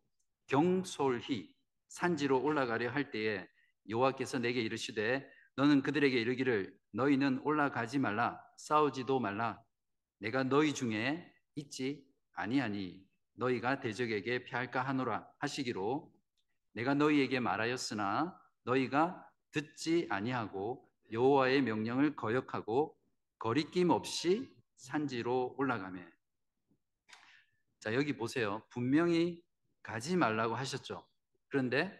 경솔히 0.49 1.55
산지로 1.87 2.43
올라가려 2.43 2.91
할 2.91 3.11
때에 3.13 3.49
여호와께서 3.89 4.41
내게 4.41 4.61
이르시되 4.61 5.25
너는 5.55 5.83
그들에게 5.83 6.19
이르기를 6.21 6.77
너희는 6.93 7.41
올라가지 7.45 7.99
말라 7.99 8.41
싸우지도 8.57 9.21
말라 9.21 9.63
내가 10.19 10.43
너희 10.43 10.75
중에 10.75 11.33
있지 11.55 12.05
아니하니 12.33 13.07
너희가 13.35 13.79
대적에게 13.79 14.45
피할까 14.45 14.83
하노라 14.83 15.29
하시기로 15.39 16.13
내가 16.73 16.95
너희에게 16.95 17.39
말하였으나 17.39 18.37
너희가 18.65 19.25
듣지 19.53 20.09
아니하고 20.11 20.85
여호와의 21.13 21.63
명령을 21.63 22.17
거역하고 22.17 22.97
거리낌 23.39 23.91
없이 23.91 24.53
산지로 24.77 25.55
올라가매. 25.57 26.18
자, 27.81 27.95
여기 27.95 28.17
보세요. 28.17 28.63
분명히 28.71 29.43
가지 29.83 30.17
말라고 30.17 30.55
하셨죠. 30.55 31.07
그런데 31.49 31.99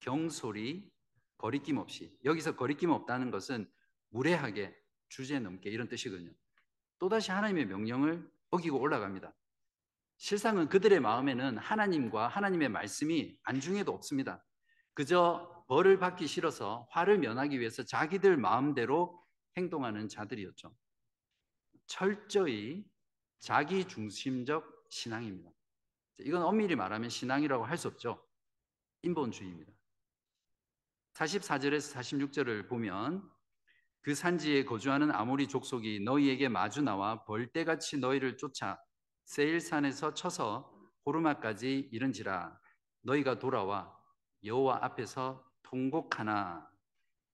경솔이 0.00 0.90
거리낌 1.38 1.78
없이 1.78 2.16
여기서 2.24 2.56
거리낌 2.56 2.90
없다는 2.90 3.30
것은 3.30 3.70
무례하게 4.10 4.76
주제 5.08 5.38
넘게 5.38 5.70
이런 5.70 5.88
뜻이거든요. 5.88 6.32
또다시 6.98 7.30
하나님의 7.30 7.66
명령을 7.66 8.30
어기고 8.50 8.78
올라갑니다. 8.78 9.34
실상은 10.18 10.68
그들의 10.68 11.00
마음에는 11.00 11.58
하나님과 11.58 12.28
하나님의 12.28 12.70
말씀이 12.70 13.38
안중에도 13.42 13.92
없습니다. 13.92 14.44
그저 14.94 15.64
벌을 15.68 15.98
받기 15.98 16.26
싫어서 16.26 16.86
화를 16.90 17.18
면하기 17.18 17.60
위해서 17.60 17.82
자기들 17.82 18.36
마음대로 18.36 19.22
행동하는 19.56 20.08
자들이었죠. 20.08 20.74
철저히 21.86 22.84
자기 23.38 23.84
중심적 23.84 24.75
신앙입니다. 24.90 25.50
이건 26.18 26.42
엄밀히 26.42 26.74
말하면 26.76 27.10
신앙이라고 27.10 27.64
할 27.64 27.76
수 27.76 27.88
없죠. 27.88 28.26
인본주의입니다. 29.02 29.72
44절에서 31.14 31.94
46절을 31.94 32.68
보면 32.68 33.28
그 34.02 34.14
산지에 34.14 34.64
거주하는 34.64 35.10
아모리 35.10 35.48
족속이 35.48 36.00
너희에게 36.00 36.48
마주 36.48 36.82
나와 36.82 37.24
벌떼같이 37.24 37.98
너희를 37.98 38.36
쫓아 38.36 38.78
세일산에서 39.24 40.14
쳐서 40.14 40.72
호르마까지 41.04 41.88
이른지라 41.92 42.58
너희가 43.02 43.38
돌아와 43.38 43.94
여호와 44.44 44.84
앞에서 44.84 45.44
통곡하나 45.62 46.68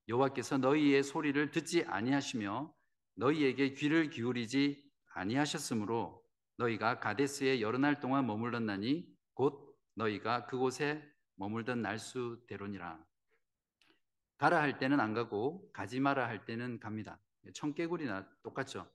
여호와께서 0.09 0.59
너희의 0.59 1.03
소리를 1.03 1.51
듣지 1.51 1.85
아니하시며 1.85 2.73
너희에게 3.17 3.75
귀를 3.75 4.11
기울이지 4.11 4.83
아니하셨으므로 5.15 6.22
너희가 6.63 7.01
가데스에 7.01 7.61
여러 7.61 7.79
날 7.79 8.01
동안 8.01 8.27
머물렀나니 8.27 9.07
곧 9.35 9.77
너희가 9.95 10.47
그곳에 10.47 11.03
머물던 11.37 11.83
날수대로니라 11.83 13.05
가라 14.39 14.61
할 14.61 14.79
때는 14.79 15.01
안 15.01 15.15
가고 15.15 15.71
가지 15.73 16.01
마라 16.01 16.27
할 16.27 16.45
때는 16.45 16.81
갑니다. 16.81 17.21
청개구리나 17.55 18.29
똑같죠. 18.43 18.91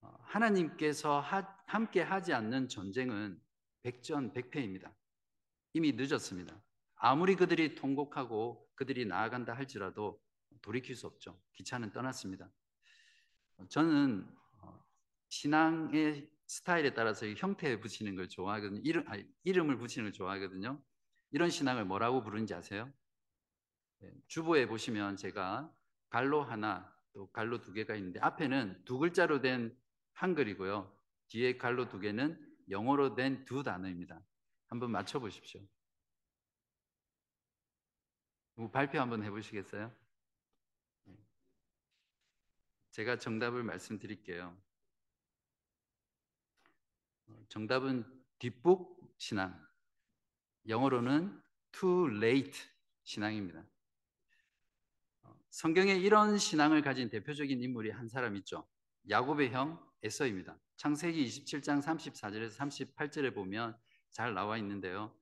어, 0.00 0.14
하나님께서 0.22 1.20
하, 1.20 1.46
함께 1.66 2.02
하지 2.02 2.32
않는 2.32 2.68
전쟁은 2.68 3.40
백전백패입니다. 3.82 4.94
이미 5.72 5.92
늦었습니다. 5.92 6.60
아무리 6.96 7.36
그들이 7.36 7.74
통곡하고 7.74 8.68
그들이 8.74 9.06
나아간다 9.06 9.54
할지라도 9.54 10.20
돌이킬 10.62 10.94
수 10.94 11.06
없죠. 11.06 11.40
기차는 11.52 11.92
떠났습니다. 11.92 12.48
저는 13.68 14.28
어, 14.60 14.84
신앙의 15.28 16.33
스타일에 16.54 16.94
따라서 16.94 17.26
형태에 17.26 17.80
붙이는 17.80 18.14
걸 18.14 18.28
좋아하거든요. 18.28 18.80
이름, 18.84 19.02
아니, 19.08 19.26
이름을 19.42 19.76
붙이는 19.76 20.04
걸 20.06 20.12
좋아하거든요. 20.12 20.80
이런 21.32 21.50
신앙을 21.50 21.84
뭐라고 21.84 22.22
부르는지 22.22 22.54
아세요? 22.54 22.92
네, 23.98 24.12
주보에 24.28 24.66
보시면 24.68 25.16
제가 25.16 25.74
갈로 26.10 26.44
하나 26.44 26.94
또 27.12 27.28
갈로 27.32 27.60
두 27.60 27.72
개가 27.72 27.96
있는데 27.96 28.20
앞에는 28.20 28.84
두 28.84 28.98
글자로 28.98 29.40
된 29.40 29.76
한글이고요. 30.12 30.96
뒤에 31.26 31.58
갈로 31.58 31.88
두 31.88 31.98
개는 31.98 32.38
영어로 32.70 33.16
된 33.16 33.44
두 33.44 33.64
단어입니다. 33.64 34.24
한번 34.68 34.92
맞춰 34.92 35.18
보십시오. 35.18 35.60
뭐 38.54 38.70
발표 38.70 39.00
한번 39.00 39.24
해보시겠어요? 39.24 39.92
네. 41.06 41.14
제가 42.92 43.18
정답을 43.18 43.64
말씀드릴게요. 43.64 44.56
어, 47.26 47.44
정답은 47.48 48.04
뒷북 48.38 49.14
신앙. 49.18 49.58
영어로는 50.66 51.40
too 51.72 52.16
late 52.16 52.58
신앙입니다. 53.02 53.64
어, 55.22 55.36
성경에 55.50 55.94
이런 55.94 56.38
신앙을 56.38 56.82
가진 56.82 57.08
대표적인 57.10 57.62
인물이 57.62 57.90
한 57.90 58.08
사람 58.08 58.36
있죠. 58.36 58.66
야곱의 59.08 59.50
형 59.52 59.78
에서입니다. 60.02 60.58
창세기 60.76 61.24
27장 61.26 61.82
34절에서 61.82 62.56
38절에 62.56 63.34
보면 63.34 63.76
잘 64.10 64.34
나와 64.34 64.58
있는데요. 64.58 65.14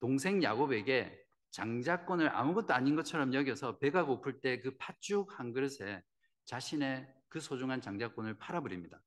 동생 0.00 0.42
야곱에게 0.42 1.20
장자권을 1.50 2.34
아무것도 2.34 2.72
아닌 2.72 2.96
것처럼 2.96 3.34
여겨서 3.34 3.78
배가 3.78 4.04
고플 4.04 4.40
때 4.40 4.60
그 4.60 4.76
팥죽 4.78 5.38
한 5.38 5.52
그릇에 5.52 6.02
자신의 6.44 7.06
그 7.28 7.40
소중한 7.40 7.80
장자권을 7.80 8.38
팔아버립니다. 8.38 9.02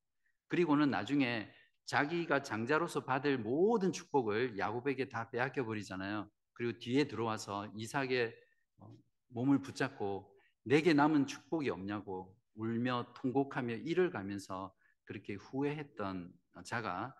그리고는 0.47 0.89
나중에 0.89 1.49
자기가 1.85 2.41
장자로서 2.41 3.05
받을 3.05 3.37
모든 3.37 3.91
축복을 3.91 4.57
야곱에게 4.57 5.09
다 5.09 5.29
빼앗겨 5.29 5.65
버리잖아요. 5.65 6.29
그리고 6.53 6.79
뒤에 6.79 7.07
들어와서 7.07 7.71
이삭의 7.75 8.35
어, 8.77 8.95
몸을 9.27 9.61
붙잡고 9.61 10.33
내게 10.63 10.93
남은 10.93 11.27
축복이 11.27 11.69
없냐고 11.69 12.35
울며 12.55 13.13
통곡하며 13.15 13.75
이를 13.75 14.09
가면서 14.09 14.73
그렇게 15.03 15.35
후회했던 15.35 16.33
자가 16.63 17.15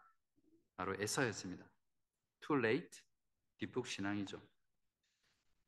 바로 0.75 0.95
에서였습니다. 0.99 1.69
Too 2.41 2.59
late, 2.59 3.01
뒷북 3.57 3.87
신앙이죠. 3.87 4.41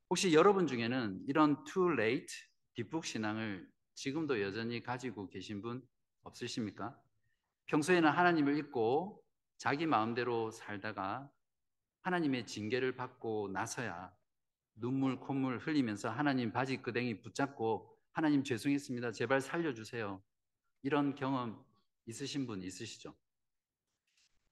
혹시 0.10 0.34
여러분 0.34 0.68
중에는 0.68 1.26
이런 1.28 1.64
too 1.66 1.94
late 1.94 2.34
뒷북 2.74 3.06
신앙을 3.06 3.70
지금도 3.94 4.42
여전히 4.42 4.82
가지고 4.82 5.30
계신 5.30 5.62
분 5.62 5.86
없으십니까? 6.24 6.98
평소에는 7.68 8.10
하나님을 8.10 8.58
잊고 8.58 9.24
자기 9.58 9.86
마음대로 9.86 10.52
살다가 10.52 11.30
하나님의 12.02 12.46
징계를 12.46 12.96
받고 12.96 13.50
나서야 13.50 14.14
눈물 14.76 15.20
콧물 15.20 15.60
흘리면서 15.60 16.10
하나님 16.10 16.52
바지 16.52 16.82
끄댕이 16.82 17.22
붙잡고 17.22 17.94
하나님 18.14 18.44
죄송했습니다. 18.44 19.12
제발 19.12 19.42
살려주세요. 19.42 20.22
이런 20.84 21.16
경험 21.16 21.64
있으신 22.06 22.48
분 22.48 22.64
있으시죠? 22.64 23.14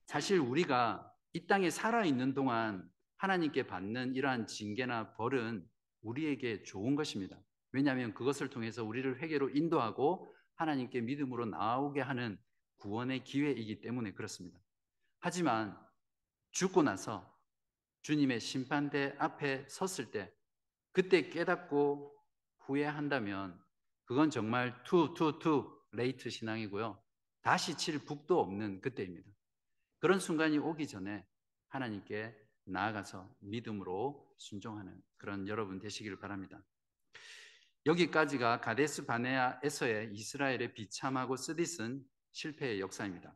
사실 0.06 0.40
우리가 0.40 1.12
이 1.34 1.48
땅에 1.48 1.70
살아있는 1.70 2.34
동안 2.34 2.90
하나님께 3.18 3.68
받는 3.68 4.16
이러한 4.16 4.48
징계나 4.48 5.14
벌은 5.14 5.68
우리에게 6.02 6.64
좋은 6.64 6.96
것입니다. 6.96 7.40
왜냐하면 7.72 8.14
그것을 8.14 8.50
통해서 8.50 8.84
우리를 8.84 9.22
회개로 9.22 9.50
인도하고 9.50 10.34
하나님께 10.56 11.02
믿음으로 11.02 11.46
나오게 11.46 12.02
하는 12.02 12.38
구원의 12.78 13.24
기회이기 13.24 13.82
때문에 13.82 14.14
그렇습니다. 14.14 14.60
하지만 15.20 15.78
죽고 16.52 16.84
나서 16.84 17.34
주님의 18.02 18.40
심판대 18.40 19.16
앞에 19.18 19.66
섰을 19.68 20.12
때 20.12 20.34
그때 20.92 21.30
깨닫고 21.30 22.16
후회한다면 22.60 23.60
그건 24.06 24.30
정말 24.30 24.84
too 24.84 25.17
too 25.17 25.49
too 25.49 25.82
late 25.92 26.30
신앙이고요. 26.30 27.02
다시 27.42 27.78
칠 27.78 28.06
북도 28.06 28.40
없는 28.40 28.82
그때입니다. 28.82 29.30
그런 30.00 30.20
순간이 30.20 30.58
오기 30.58 30.88
전에 30.88 31.26
하나님께 31.68 32.36
나아가서 32.66 33.36
믿음으로 33.40 34.34
순종하는 34.38 35.02
그런 35.18 35.48
여러분 35.48 35.80
되시기를 35.80 36.20
바랍니다. 36.20 36.64
여기까지가 37.86 38.62
가데스 38.62 39.06
바네아에서의 39.06 40.14
이스라엘의 40.14 40.74
비참하고 40.74 41.36
쓰디쓴 41.38 42.04
실패의 42.36 42.82
역사입니다. 42.82 43.34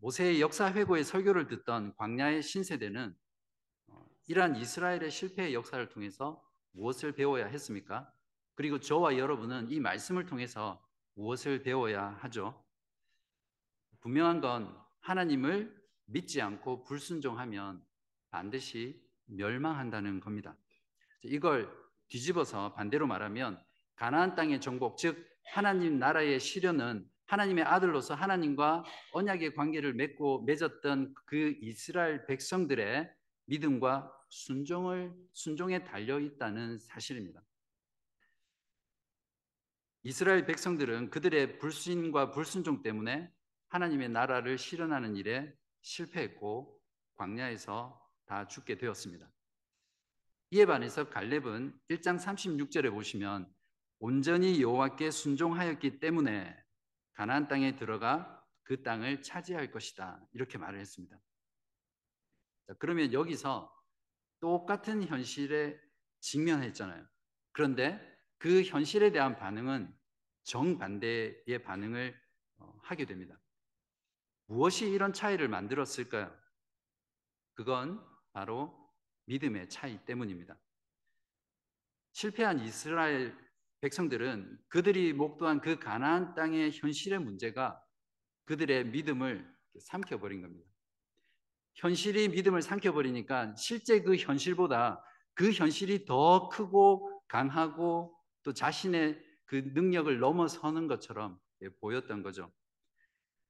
모세의 0.00 0.40
역사 0.40 0.72
회고의 0.72 1.04
설교를 1.04 1.46
듣던 1.46 1.94
광야의 1.96 2.42
신세대는 2.42 3.14
어, 3.88 4.06
이러한 4.26 4.56
이스라엘의 4.56 5.10
실패의 5.10 5.54
역사를 5.54 5.86
통해서 5.90 6.42
무엇을 6.72 7.12
배워야 7.12 7.46
했습니까? 7.46 8.10
그리고 8.54 8.80
저와 8.80 9.18
여러분은 9.18 9.70
이 9.70 9.80
말씀을 9.80 10.26
통해서 10.26 10.82
무엇을 11.14 11.62
배워야 11.62 12.18
하죠? 12.20 12.64
분명한 14.00 14.40
건 14.40 14.76
하나님을 15.00 15.74
믿지 16.06 16.40
않고 16.40 16.84
불순종하면 16.84 17.84
반드시 18.30 19.00
멸망한다는 19.26 20.20
겁니다. 20.20 20.56
이걸 21.22 21.70
뒤집어서 22.08 22.74
반대로 22.74 23.06
말하면 23.06 23.62
가나안 23.94 24.34
땅의 24.34 24.60
정복, 24.60 24.96
즉 24.98 25.33
하나님 25.52 25.98
나라의 25.98 26.40
실현은 26.40 27.08
하나님의 27.26 27.64
아들로서 27.64 28.14
하나님과 28.14 28.84
언약의 29.12 29.54
관계를 29.54 29.94
맺고 29.94 30.42
맺었던 30.42 31.14
그 31.26 31.54
이스라엘 31.60 32.26
백성들의 32.26 33.10
믿음과 33.46 34.12
순종을 34.28 35.14
순종에 35.32 35.84
달려 35.84 36.18
있다는 36.18 36.78
사실입니다. 36.78 37.42
이스라엘 40.02 40.44
백성들은 40.44 41.10
그들의 41.10 41.58
불신과 41.58 42.30
불순종 42.30 42.82
때문에 42.82 43.32
하나님의 43.68 44.10
나라를 44.10 44.58
실현하는 44.58 45.16
일에 45.16 45.52
실패했고 45.80 46.78
광야에서 47.14 48.00
다 48.26 48.46
죽게 48.46 48.76
되었습니다. 48.76 49.30
이에 50.50 50.66
반해서 50.66 51.08
갈렙은 51.08 51.78
1장 51.90 52.18
36절에 52.18 52.90
보시면 52.90 53.50
온전히 53.98 54.60
여호와께 54.60 55.10
순종하였기 55.10 56.00
때문에 56.00 56.56
가나안 57.14 57.48
땅에 57.48 57.76
들어가 57.76 58.44
그 58.64 58.82
땅을 58.82 59.22
차지할 59.22 59.70
것이다. 59.70 60.20
이렇게 60.32 60.58
말을 60.58 60.80
했습니다. 60.80 61.16
자, 62.66 62.74
그러면 62.78 63.12
여기서 63.12 63.70
똑같은 64.40 65.04
현실에 65.04 65.78
직면했잖아요. 66.20 67.06
그런데 67.52 68.00
그 68.38 68.62
현실에 68.62 69.10
대한 69.12 69.36
반응은 69.36 69.94
정반대의 70.44 71.62
반응을 71.64 72.20
어, 72.58 72.78
하게 72.82 73.06
됩니다. 73.06 73.38
무엇이 74.46 74.90
이런 74.90 75.12
차이를 75.12 75.48
만들었을까요? 75.48 76.34
그건 77.54 78.04
바로 78.32 78.74
믿음의 79.26 79.68
차이 79.68 80.04
때문입니다. 80.04 80.58
실패한 82.12 82.60
이스라엘 82.60 83.36
백성들은 83.84 84.58
그들이 84.68 85.12
목도한 85.12 85.60
그 85.60 85.78
가나안 85.78 86.34
땅의 86.34 86.70
현실의 86.72 87.18
문제가 87.18 87.78
그들의 88.46 88.86
믿음을 88.86 89.46
삼켜버린 89.78 90.40
겁니다. 90.40 90.66
현실이 91.74 92.28
믿음을 92.28 92.62
삼켜버리니까 92.62 93.56
실제 93.56 94.00
그 94.00 94.16
현실보다 94.16 95.04
그 95.34 95.52
현실이 95.52 96.06
더 96.06 96.48
크고 96.48 97.22
강하고 97.28 98.16
또 98.42 98.54
자신의 98.54 99.20
그 99.44 99.56
능력을 99.56 100.18
넘어서는 100.18 100.88
것처럼 100.88 101.38
보였던 101.80 102.22
거죠. 102.22 102.50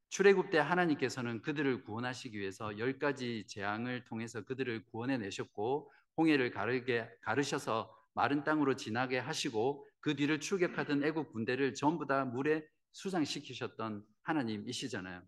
출애굽 0.09 0.51
때 0.51 0.59
하나님께서는 0.59 1.43
그들을 1.43 1.85
구원하시기 1.85 2.37
위해서 2.37 2.77
열 2.79 2.99
가지 2.99 3.47
재앙을 3.47 4.05
통해서 4.05 4.43
그들을 4.45 4.85
구원해 4.87 5.17
내셨고 5.17 5.93
홍해를 6.17 6.51
가르게 6.51 7.09
가르셔서 7.23 7.95
마른 8.15 8.45
땅으로 8.45 8.77
지나게 8.77 9.19
하시고 9.19 9.87
그 10.01 10.17
뒤를 10.17 10.41
추격하던 10.41 11.05
애국 11.05 11.33
군대를 11.33 11.75
전부 11.75 12.07
다 12.07 12.25
물에 12.25 12.67
수상시키셨던 12.93 14.05
하나님이시잖아요. 14.23 15.23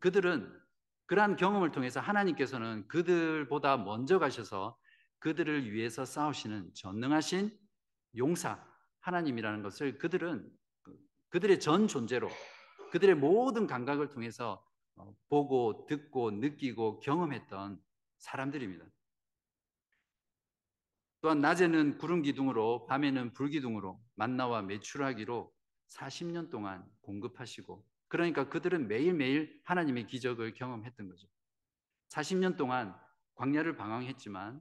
그들은 0.00 0.52
그러한 1.06 1.36
경험을 1.36 1.72
통해서 1.72 2.00
하나님께서는 2.00 2.86
그들보다 2.88 3.78
먼저 3.78 4.18
가셔서 4.18 4.78
그들을 5.20 5.72
위해서 5.72 6.04
싸우시는 6.04 6.72
전능하신 6.74 7.58
용사 8.16 8.64
하나님이라는 9.00 9.62
것을 9.62 9.98
그들은 9.98 10.48
그, 10.82 10.96
그들의 11.30 11.60
전 11.60 11.88
존재로 11.88 12.28
그들의 12.92 13.16
모든 13.16 13.66
감각을 13.66 14.10
통해서 14.10 14.62
어, 14.96 15.14
보고 15.28 15.86
듣고 15.86 16.30
느끼고 16.30 17.00
경험했던 17.00 17.80
사람들입니다. 18.18 18.84
또한 21.20 21.40
낮에는 21.40 21.98
구름 21.98 22.22
기둥으로 22.22 22.86
밤에는 22.86 23.32
불 23.32 23.48
기둥으로 23.48 24.00
만나와 24.14 24.62
매출하기로 24.62 25.52
40년 25.88 26.50
동안 26.50 26.84
공급하시고 27.00 27.84
그러니까 28.08 28.48
그들은 28.48 28.88
매일매일 28.88 29.60
하나님의 29.64 30.06
기적을 30.06 30.54
경험했던 30.54 31.08
거죠. 31.08 31.26
40년 32.10 32.56
동안 32.56 32.96
광야를 33.34 33.76
방황했지만 33.76 34.60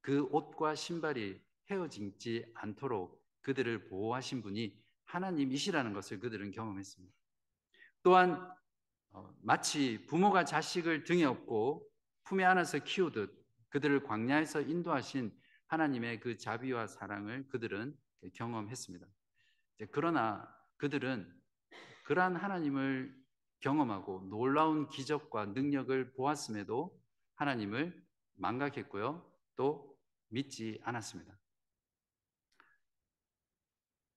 그 0.00 0.22
옷과 0.30 0.74
신발이 0.74 1.40
헤어지지 1.70 2.46
않도록 2.54 3.22
그들을 3.42 3.88
보호하신 3.88 4.42
분이 4.42 4.76
하나님이시라는 5.04 5.92
것을 5.92 6.20
그들은 6.20 6.50
경험했습니다. 6.50 7.14
또한 8.02 8.50
어, 9.10 9.34
마치 9.42 10.04
부모가 10.06 10.44
자식을 10.44 11.04
등에 11.04 11.24
업고 11.24 11.88
품에 12.24 12.44
안아서 12.44 12.78
키우듯 12.78 13.34
그들을 13.70 14.02
광야에서 14.04 14.62
인도하신 14.62 15.32
하나님의 15.68 16.20
그 16.20 16.36
자비와 16.36 16.86
사랑을 16.86 17.48
그들은 17.48 17.96
경험했습니다. 18.34 19.06
그러나 19.92 20.48
그들은 20.76 21.32
그러한 22.04 22.36
하나님을 22.36 23.14
경험하고 23.60 24.28
놀라운 24.28 24.88
기적과 24.88 25.46
능력을 25.46 26.12
보았음에도 26.14 26.98
하나님을 27.34 28.06
망각했고요. 28.34 29.30
또 29.56 29.98
믿지 30.28 30.80
않았습니다. 30.84 31.38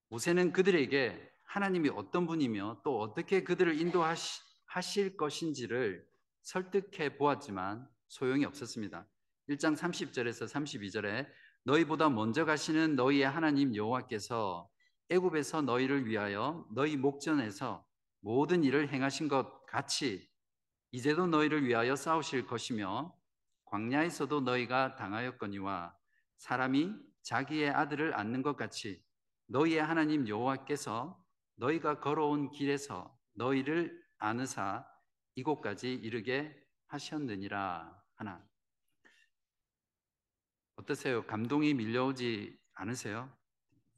모세는 0.10 0.52
그들에게 0.52 1.32
하나님이 1.44 1.90
어떤 1.90 2.28
분이며 2.28 2.82
또 2.84 3.00
어떻게 3.00 3.44
그들을 3.44 3.80
인도하실 3.80 5.18
것인지를 5.18 6.08
설득해 6.42 7.18
보았지만 7.18 7.88
소용이 8.08 8.46
없었습니다. 8.46 9.08
1장 9.50 9.76
30절에서 9.76 10.48
32절에 10.48 11.28
너희보다 11.64 12.10
먼저 12.10 12.46
가시는 12.46 12.96
너희의 12.96 13.30
하나님 13.30 13.76
여호와께서 13.76 14.70
애굽에서 15.10 15.62
너희를 15.62 16.06
위하여 16.06 16.66
너희 16.74 16.98
목전에서 16.98 17.86
모든 18.22 18.64
일을 18.64 18.90
행하신 18.90 19.28
것 19.28 19.66
같이 19.66 20.30
이제도 20.92 21.28
너희를 21.28 21.66
위하여 21.66 21.96
싸우실 21.96 22.48
것이며 22.48 23.16
광야에서도 23.66 24.42
너희가 24.42 24.96
당하였거니와 24.96 25.96
사람이 26.38 26.94
자기의 27.22 27.70
아들을 27.70 28.14
안는 28.16 28.42
것 28.42 28.56
같이 28.56 29.04
너희의 29.48 29.84
하나님 29.84 30.28
여호와께서 30.28 31.22
너희가 31.56 32.00
걸어온 32.00 32.52
길에서 32.52 33.16
너희를 33.34 34.02
아느사 34.18 34.86
이곳까지 35.36 35.94
이르게 35.94 36.56
하셨느니라 36.88 37.96
하나. 38.16 38.51
어떠세요? 40.82 41.24
감동이 41.28 41.76
밀려오지 41.76 42.58
않으세요? 42.74 43.32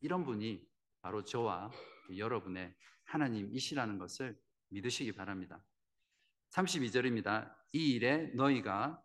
이런 0.01 0.25
분이 0.25 0.67
바로 1.01 1.23
저와 1.23 1.71
여러분의 2.17 2.75
하나님이시라는 3.05 3.97
것을 3.97 4.37
믿으시기 4.67 5.13
바랍니다. 5.13 5.63
32절입니다. 6.49 7.55
이 7.71 7.93
일에 7.93 8.27
너희가 8.35 9.01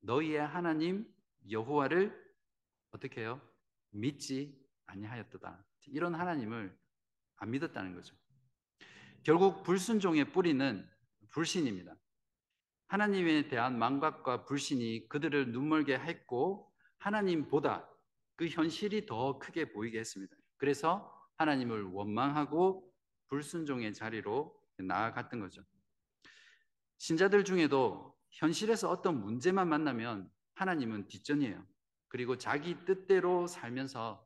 너희의 0.00 0.46
하나님 0.46 1.06
여호와를 1.50 2.14
어떻게 2.90 3.22
해요? 3.22 3.40
믿지 3.92 4.54
아니하였도다. 4.84 5.64
이런 5.86 6.14
하나님을 6.14 6.78
안 7.36 7.50
믿었다는 7.50 7.94
거죠. 7.94 8.14
결국 9.22 9.62
불순종의 9.62 10.32
뿌리는 10.32 10.86
불신입니다. 11.30 11.96
하나님에 12.88 13.48
대한 13.48 13.78
망각과 13.78 14.44
불신이 14.44 15.08
그들을 15.08 15.52
눈멀게 15.52 15.94
했고 15.94 16.71
하나님보다 17.02 17.88
그 18.36 18.46
현실이 18.46 19.06
더 19.06 19.38
크게 19.38 19.72
보이게 19.72 19.98
했습니다. 19.98 20.34
그래서 20.56 21.12
하나님을 21.36 21.84
원망하고 21.84 22.90
불순종의 23.28 23.94
자리로 23.94 24.56
나아갔던 24.78 25.40
거죠. 25.40 25.62
신자들 26.98 27.44
중에도 27.44 28.16
현실에서 28.30 28.88
어떤 28.88 29.20
문제만 29.20 29.68
만나면 29.68 30.30
하나님은 30.54 31.08
뒷전이에요. 31.08 31.66
그리고 32.08 32.38
자기 32.38 32.76
뜻대로 32.84 33.46
살면서 33.46 34.24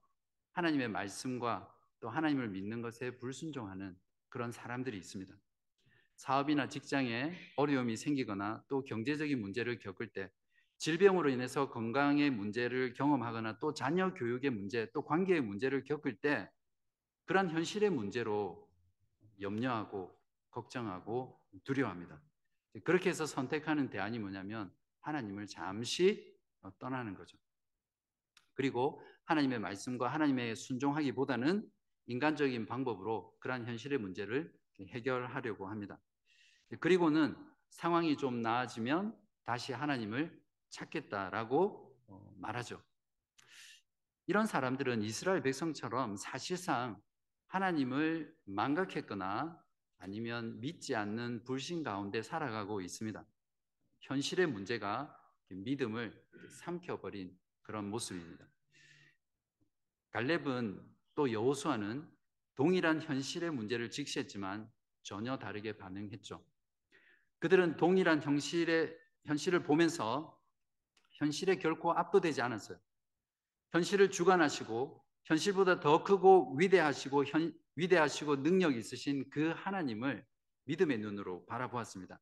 하나님의 0.53 0.89
말씀과 0.89 1.73
또 2.01 2.11
하나님을 2.11 2.49
믿는 2.49 2.83
것에 2.83 3.17
불순종하는 3.19 3.97
그런 4.29 4.53
사람들이 4.53 4.99
있습니다. 4.99 5.35
사업이나 6.17 6.69
직장에 6.69 7.35
어려움이 7.57 7.97
생기거나 7.97 8.65
또 8.69 8.83
경제적인 8.85 9.41
문제를 9.41 9.79
겪을 9.79 10.09
때 10.09 10.31
질병으로 10.79 11.31
인해서 11.31 11.71
건강의 11.71 12.31
문제를 12.31 12.93
경험하거나 12.93 13.59
또 13.59 13.73
자녀 13.73 14.12
교육의 14.15 14.51
문제, 14.51 14.91
또 14.93 15.05
관계의 15.05 15.41
문제를 15.41 15.85
겪을 15.85 16.17
때 16.21 16.51
그러한 17.25 17.51
현실의 17.51 17.91
문제로 17.91 18.69
염려하고 19.41 20.17
걱정하고 20.51 21.41
두려워합니다. 21.65 22.21
그렇게 22.85 23.09
해서 23.11 23.27
선택하는 23.27 23.89
대안이 23.91 24.19
뭐냐면 24.19 24.73
하나님을 25.01 25.47
잠시 25.47 26.35
떠나는 26.79 27.15
거죠. 27.15 27.39
그리고 28.55 29.03
하나님의 29.25 29.59
말씀과 29.61 30.09
하나님의 30.09 30.57
순종하기보다는 30.57 31.69
인간적인 32.07 32.67
방법으로 32.67 33.37
그러한 33.41 33.67
현실의 33.67 33.99
문제를 33.99 34.53
해결하려고 34.81 35.69
합니다. 35.69 35.99
그리고는 36.81 37.37
상황이 37.71 38.17
좀 38.17 38.43
나아지면 38.43 39.17
다시 39.45 39.73
하나님을 39.73 40.45
찾겠다라고 40.70 41.96
어, 42.09 42.35
말하죠. 42.38 42.83
이런 44.26 44.46
사람들은 44.46 45.02
이스라엘 45.02 45.42
백성처럼 45.42 46.16
사실상 46.16 47.00
하나님을 47.46 48.35
망각했거나 48.44 49.62
아니면 49.98 50.61
믿지 50.61 50.94
않는 50.94 51.44
불신 51.44 51.83
가운데 51.83 52.22
살아가고 52.22 52.81
있습니다. 52.81 53.24
현실의 54.00 54.46
문제가 54.46 55.16
믿음을 55.48 56.12
삼켜버린 56.61 57.38
그런 57.62 57.88
모습입니다. 57.88 58.46
갈렙은 60.11 60.83
또 61.14 61.33
여호수아는 61.33 62.09
동일한 62.55 63.02
현실의 63.02 63.50
문제를 63.50 63.90
직시했지만 63.90 64.70
전혀 65.02 65.38
다르게 65.38 65.76
반응했죠. 65.76 66.44
그들은 67.38 67.76
동일한 67.76 68.22
현실의 68.22 68.96
현실을 69.24 69.62
보면서 69.62 70.36
현실에 71.16 71.57
결코 71.57 71.92
압도되지 71.92 72.42
않았어요. 72.42 72.79
현실을 73.72 74.11
주관하시고 74.11 75.05
현실보다 75.24 75.81
더 75.81 76.05
크고 76.05 76.57
위대하시고 76.57 77.24
현, 77.24 77.52
위대하시고 77.74 78.42
능력 78.42 78.76
있으신 78.76 79.29
그 79.31 79.52
하나님을 79.57 80.24
믿음의 80.64 80.98
눈으로 80.98 81.44
바라보았습니다. 81.46 82.20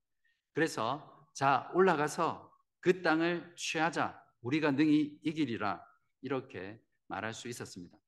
그래서 0.52 1.28
자 1.34 1.70
올라가서 1.74 2.50
그 2.80 3.02
땅을 3.02 3.54
취하자 3.56 4.20
우리가 4.40 4.72
능히 4.72 5.18
이기리라 5.22 5.82
이렇게 6.22 6.80
말할 7.08 7.34
수 7.34 7.48
있었습니다. 7.48 7.98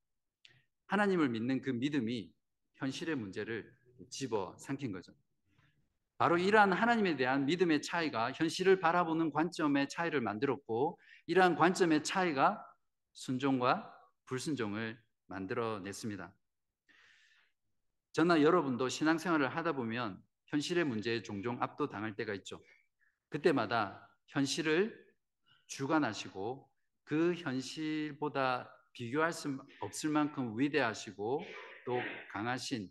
하나님을 0.86 1.28
믿는 1.28 1.60
그 1.62 1.70
믿음이 1.70 2.32
현실의 2.76 3.16
문제를 3.16 3.74
집어 4.10 4.56
삼킨 4.58 4.92
거죠. 4.92 5.12
바로 6.18 6.38
이러한 6.38 6.72
하나님에 6.72 7.16
대한 7.16 7.44
믿음의 7.44 7.82
차이가 7.82 8.32
현실을 8.32 8.80
바라보는 8.80 9.32
관점의 9.32 9.88
차이를 9.88 10.20
만들었고 10.20 10.98
이러한 11.26 11.56
관점의 11.56 12.04
차이가 12.04 12.64
순종과 13.12 13.92
불순종을 14.26 14.98
만들어냈습니다. 15.26 16.32
저나 18.12 18.40
여러분도 18.40 18.88
신앙생활을 18.88 19.48
하다 19.54 19.72
보면 19.72 20.22
현실의 20.46 20.84
문제에 20.84 21.22
종종 21.22 21.62
압도당할 21.62 22.16
때가 22.16 22.32
있죠. 22.34 22.62
그때마다 23.28 24.08
현실을 24.28 25.04
주관하시고 25.66 26.70
그 27.04 27.34
현실보다 27.34 28.72
비교할 28.92 29.32
수 29.32 29.58
없을 29.80 30.10
만큼 30.10 30.58
위대하시고 30.58 31.44
또 31.84 32.00
강하신 32.32 32.90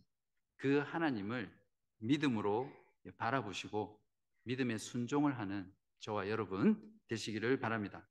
그 0.57 0.77
하나님을 0.77 1.51
믿음으로 1.97 2.71
바라보시고 3.11 4.01
믿음의 4.43 4.79
순종을 4.79 5.37
하는 5.37 5.71
저와 5.99 6.29
여러분 6.29 6.81
되시기를 7.07 7.59
바랍니다. 7.59 8.07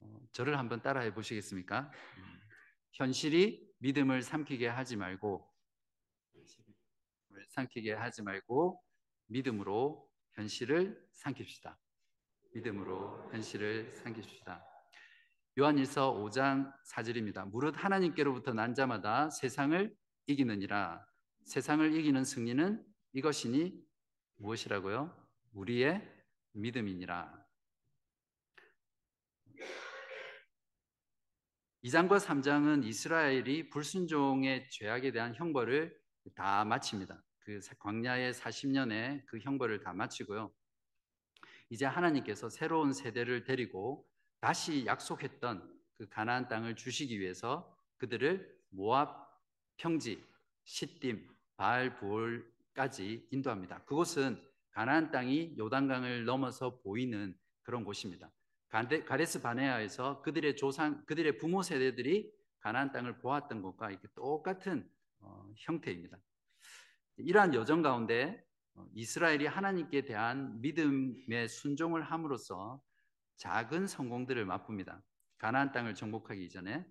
어, 0.00 0.20
저를 0.32 0.58
한번 0.58 0.82
따라해 0.82 1.14
보시겠습니까? 1.14 1.90
음, 2.18 2.40
현실이 2.92 3.74
믿음을 3.78 4.22
삼키게 4.22 4.68
하지 4.68 4.96
말고 4.96 5.52
삼키게 7.50 7.92
하지 7.92 8.22
말고 8.22 8.82
믿음으로 9.26 10.08
현실을 10.32 11.06
삼킵시다. 11.12 11.76
믿음으로 12.54 13.30
현실을 13.30 13.92
삼깁시다. 13.92 14.64
요한일서 15.58 16.14
5장 16.14 16.72
4절입니다. 16.88 17.48
무릇 17.48 17.74
하나님께로부터 17.76 18.52
난 18.52 18.74
자마다 18.74 19.30
세상을 19.30 19.94
이기느니라. 20.26 21.04
세상을 21.44 21.94
이기는 21.94 22.24
승리는 22.24 22.84
이것이니 23.14 23.80
무엇이라고요? 24.38 25.16
우리의 25.52 26.02
믿음이니라. 26.52 27.46
2장과 31.84 32.18
3장은 32.18 32.84
이스라엘이 32.84 33.70
불순종의 33.70 34.68
죄악에 34.70 35.12
대한 35.12 35.32
형벌을 35.36 35.96
다 36.34 36.64
마칩니다. 36.64 37.22
그 37.38 37.60
광야의 37.78 38.32
40년의 38.32 39.24
그 39.26 39.38
형벌을 39.38 39.80
다 39.80 39.92
마치고요. 39.92 40.52
이제 41.70 41.84
하나님께서 41.84 42.48
새로운 42.48 42.92
세대를 42.92 43.44
데리고 43.44 44.08
다시 44.40 44.86
약속했던 44.86 45.72
그 45.98 46.08
가나안 46.08 46.48
땅을 46.48 46.74
주시기 46.74 47.20
위해서 47.20 47.78
그들을 47.98 48.58
모압 48.70 49.24
평지, 49.76 50.20
시딤, 50.64 51.28
바알 51.56 51.96
부올 51.96 52.53
까지 52.74 53.26
인도합니다. 53.30 53.84
그곳은 53.84 54.42
가나안 54.72 55.12
땅이 55.12 55.56
요단강을 55.56 56.24
넘어서 56.24 56.80
보이는 56.80 57.34
그런 57.62 57.84
곳입니다. 57.84 58.30
가데스 58.68 59.40
바네아에서 59.40 60.20
그들의 60.22 60.56
조상, 60.56 61.04
그들의 61.06 61.38
부모 61.38 61.62
세대들이 61.62 62.32
가나안 62.58 62.90
땅을 62.90 63.18
보았던 63.18 63.62
것과 63.62 63.90
이렇게 63.90 64.08
똑같은 64.14 64.90
어, 65.20 65.52
형태입니다. 65.58 66.18
이러한 67.18 67.54
여정 67.54 67.82
가운데 67.82 68.44
어, 68.74 68.84
이스라엘이 68.94 69.46
하나님께 69.46 70.04
대한 70.04 70.60
믿음의 70.60 71.48
순종을 71.48 72.02
함으로써 72.02 72.82
작은 73.36 73.86
성공들을 73.86 74.44
맛봅니다. 74.44 75.00
가나안 75.38 75.70
땅을 75.70 75.94
정복하기 75.94 76.44
이전에 76.44 76.84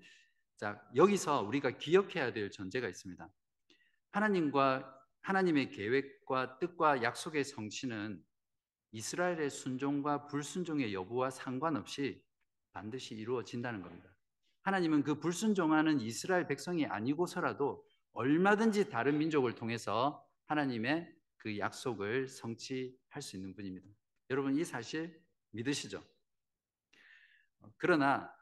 자 0.55 0.81
여기서 0.95 1.41
우리가 1.41 1.71
기억해야 1.71 2.31
될 2.31 2.49
전제가 2.49 2.87
있습니다. 2.87 3.27
하나님과 4.11 5.02
하나님의 5.23 5.71
계획과 5.71 6.59
뜻과 6.59 7.01
약속의 7.01 7.43
성취는 7.45 8.23
이스라엘의 8.91 9.49
순종과 9.49 10.27
불순종의 10.27 10.93
여부와 10.93 11.31
상관없이 11.31 12.23
반드시 12.73 13.15
이루어진다는 13.15 13.81
겁니다. 13.81 14.13
하나님은 14.63 15.03
그 15.03 15.19
불순종하는 15.19 15.99
이스라엘 16.01 16.45
백성이 16.47 16.85
아니고서라도 16.85 17.85
얼마든지 18.11 18.89
다른 18.89 19.17
민족을 19.17 19.55
통해서 19.55 20.25
하나님의 20.45 21.13
그 21.37 21.57
약속을 21.57 22.27
성취할 22.27 23.21
수 23.21 23.37
있는 23.37 23.55
분입니다. 23.55 23.87
여러분 24.29 24.55
이 24.55 24.63
사실 24.63 25.21
믿으시죠? 25.51 26.03
그러나 27.77 28.33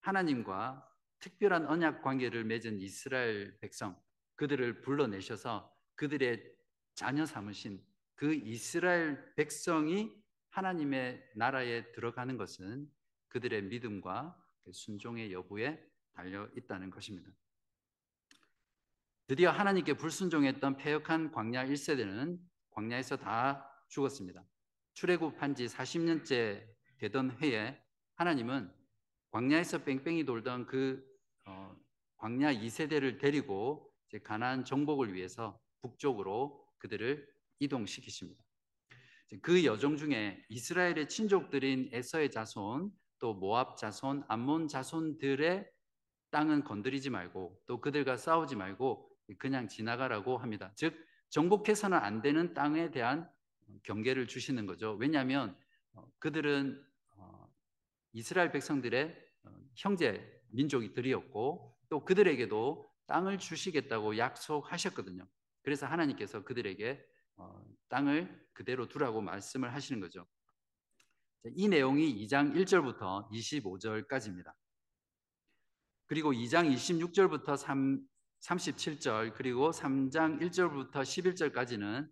하나님과 0.00 0.88
특별한 1.20 1.66
언약 1.66 2.02
관계를 2.02 2.44
맺은 2.44 2.80
이스라엘 2.80 3.58
백성 3.60 4.00
그들을 4.34 4.80
불러내셔서 4.80 5.75
그들의 5.96 6.54
자녀 6.94 7.26
삼으신 7.26 7.84
그 8.14 8.34
이스라엘 8.34 9.34
백성이 9.34 10.14
하나님의 10.50 11.22
나라에 11.34 11.92
들어가는 11.92 12.36
것은 12.36 12.90
그들의 13.28 13.64
믿음과 13.64 14.42
그 14.62 14.72
순종의 14.72 15.32
여부에 15.32 15.78
달려 16.12 16.48
있다는 16.56 16.90
것입니다. 16.90 17.30
드디어 19.26 19.50
하나님께 19.50 19.94
불순종했던 19.94 20.76
폐역한 20.76 21.32
광야 21.32 21.66
1세대는 21.66 22.38
광야에서 22.70 23.16
다 23.16 23.70
죽었습니다. 23.88 24.44
출애굽한 24.94 25.54
지 25.54 25.66
40년째 25.66 26.66
되던 26.98 27.36
해에 27.42 27.78
하나님은 28.14 28.72
광야에서 29.30 29.84
뺑뺑이 29.84 30.24
돌던 30.24 30.66
그 30.66 31.04
어, 31.44 31.76
광야 32.16 32.54
2세대를 32.54 33.20
데리고 33.20 33.92
가나안 34.22 34.64
정복을 34.64 35.12
위해서 35.12 35.60
북쪽으로 35.86 36.64
그들을 36.78 37.26
이동시키십니다. 37.58 38.42
그 39.42 39.64
여정 39.64 39.96
중에 39.96 40.44
이스라엘의 40.48 41.08
친족들인 41.08 41.90
에서의 41.92 42.30
자손, 42.30 42.92
또 43.18 43.34
모압 43.34 43.76
자손, 43.76 44.24
암몬 44.28 44.68
자손들의 44.68 45.68
땅은 46.30 46.64
건드리지 46.64 47.10
말고 47.10 47.60
또 47.66 47.80
그들과 47.80 48.16
싸우지 48.16 48.56
말고 48.56 49.10
그냥 49.38 49.68
지나가라고 49.68 50.38
합니다. 50.38 50.72
즉 50.76 50.94
정복해서는 51.30 51.98
안 51.98 52.22
되는 52.22 52.54
땅에 52.54 52.90
대한 52.90 53.28
경계를 53.82 54.28
주시는 54.28 54.66
거죠. 54.66 54.92
왜냐하면 54.92 55.56
어, 55.92 56.06
그들은 56.18 56.80
어, 57.16 57.52
이스라엘 58.12 58.52
백성들의 58.52 59.16
어, 59.44 59.50
형제 59.74 60.42
민족이들이었고 60.50 61.76
또 61.88 62.04
그들에게도 62.04 62.88
땅을 63.06 63.38
주시겠다고 63.38 64.18
약속하셨거든요. 64.18 65.26
그래서 65.66 65.84
하나님께서 65.84 66.44
그들에게 66.44 67.04
땅을 67.88 68.46
그대로 68.52 68.86
두라고 68.86 69.20
말씀을 69.20 69.74
하시는 69.74 70.00
거죠. 70.00 70.24
이 71.56 71.66
내용이 71.66 72.24
2장 72.24 72.54
1절부터 72.54 73.28
25절까지입니다. 73.32 74.54
그리고 76.06 76.30
2장 76.32 76.72
26절부터 76.72 77.56
3, 77.56 78.00
37절 78.42 79.34
그리고 79.34 79.72
3장 79.72 80.40
1절부터 80.40 80.92
11절까지는 80.92 82.08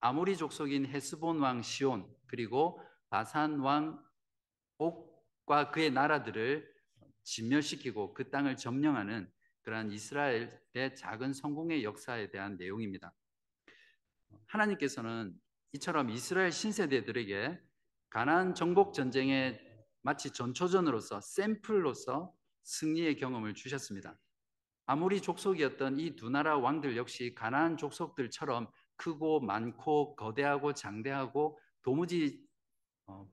아모리 0.00 0.36
족속인 0.36 0.86
헤스본 0.86 1.38
왕 1.38 1.62
시온 1.62 2.04
그리고 2.26 2.82
바산 3.10 3.60
왕 3.60 4.04
옥과 4.78 5.70
그의 5.70 5.92
나라들을 5.92 6.68
진멸시키고 7.22 8.12
그 8.14 8.28
땅을 8.28 8.56
점령하는 8.56 9.30
그러한 9.68 9.90
이스라엘의 9.90 10.96
작은 10.96 11.34
성공의 11.34 11.84
역사에 11.84 12.30
대한 12.30 12.56
내용입니다. 12.56 13.12
하나님께서는 14.46 15.38
이처럼 15.72 16.08
이스라엘 16.08 16.50
신세대들에게 16.52 17.60
가나안 18.08 18.54
정복 18.54 18.94
전쟁의 18.94 19.60
마치 20.00 20.30
전초전으로서 20.30 21.20
샘플로서 21.20 22.32
승리의 22.62 23.16
경험을 23.16 23.52
주셨습니다. 23.52 24.18
아무리 24.86 25.20
족속이었던 25.20 25.98
이 25.98 26.16
두 26.16 26.30
나라 26.30 26.56
왕들 26.56 26.96
역시 26.96 27.34
가나안 27.34 27.76
족속들처럼 27.76 28.70
크고 28.96 29.40
많고 29.40 30.16
거대하고 30.16 30.72
장대하고 30.72 31.58
도무지 31.82 32.42
어, 33.06 33.30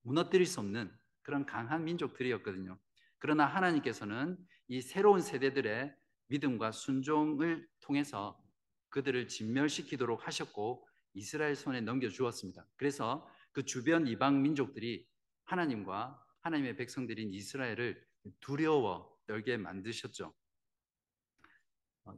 무너뜨릴 0.00 0.46
수 0.46 0.60
없는 0.60 0.90
그런 1.20 1.44
강한 1.44 1.84
민족들이었거든요. 1.84 2.78
그러나 3.18 3.44
하나님께서는 3.44 4.38
이 4.68 4.80
새로운 4.80 5.20
세대들의 5.20 5.94
믿음과 6.28 6.72
순종을 6.72 7.68
통해서 7.80 8.40
그들을 8.88 9.28
진멸시키도록 9.28 10.26
하셨고 10.26 10.86
이스라엘 11.14 11.54
손에 11.54 11.80
넘겨 11.80 12.08
주었습니다. 12.08 12.66
그래서 12.76 13.28
그 13.52 13.64
주변 13.64 14.06
이방 14.06 14.42
민족들이 14.42 15.06
하나님과 15.44 16.20
하나님의 16.40 16.76
백성들인 16.76 17.32
이스라엘을 17.32 18.02
두려워 18.40 19.14
떨게 19.26 19.56
만드셨죠. 19.56 20.34
어, 22.04 22.14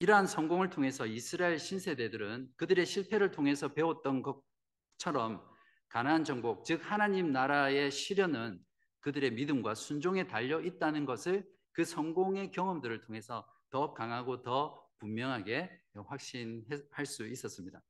이러한 0.00 0.26
성공을 0.26 0.70
통해서 0.70 1.06
이스라엘 1.06 1.58
신세대들은 1.58 2.52
그들의 2.56 2.84
실패를 2.84 3.30
통해서 3.30 3.72
배웠던 3.72 4.22
것처럼 4.22 5.42
가나안 5.88 6.24
정복, 6.24 6.64
즉 6.64 6.80
하나님 6.82 7.32
나라의 7.32 7.90
실현은 7.90 8.60
그들의 9.00 9.32
믿음과 9.32 9.74
순종에 9.74 10.26
달려 10.26 10.60
있다는 10.60 11.04
것을 11.04 11.46
그 11.74 11.84
성공의 11.84 12.52
경험들을 12.52 13.02
통해서 13.02 13.46
더 13.68 13.92
강하고 13.92 14.42
더 14.42 14.88
분명하게 15.00 15.70
확신할 16.06 17.04
수 17.04 17.26
있었습니다. 17.26 17.82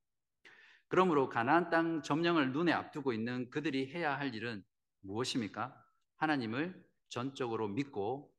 그러므로 0.88 1.28
가나안 1.28 1.70
땅 1.70 2.02
점령을 2.02 2.52
눈에 2.52 2.72
앞두고 2.72 3.12
있는 3.12 3.50
그들이 3.50 3.86
해야 3.92 4.18
할 4.18 4.34
일은 4.34 4.64
무엇입니까? 5.00 5.80
하나님을 6.16 6.84
전적으로 7.08 7.68
믿고 7.68 8.34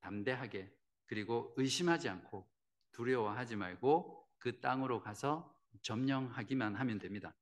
담대하게 0.00 0.72
그리고 1.06 1.54
의심하지 1.56 2.08
않고 2.08 2.48
두려워하지 2.92 3.56
말고 3.56 4.28
그 4.38 4.60
땅으로 4.60 5.00
가서 5.00 5.54
점령하기만 5.82 6.74
하면 6.74 6.98
됩니다. 6.98 7.34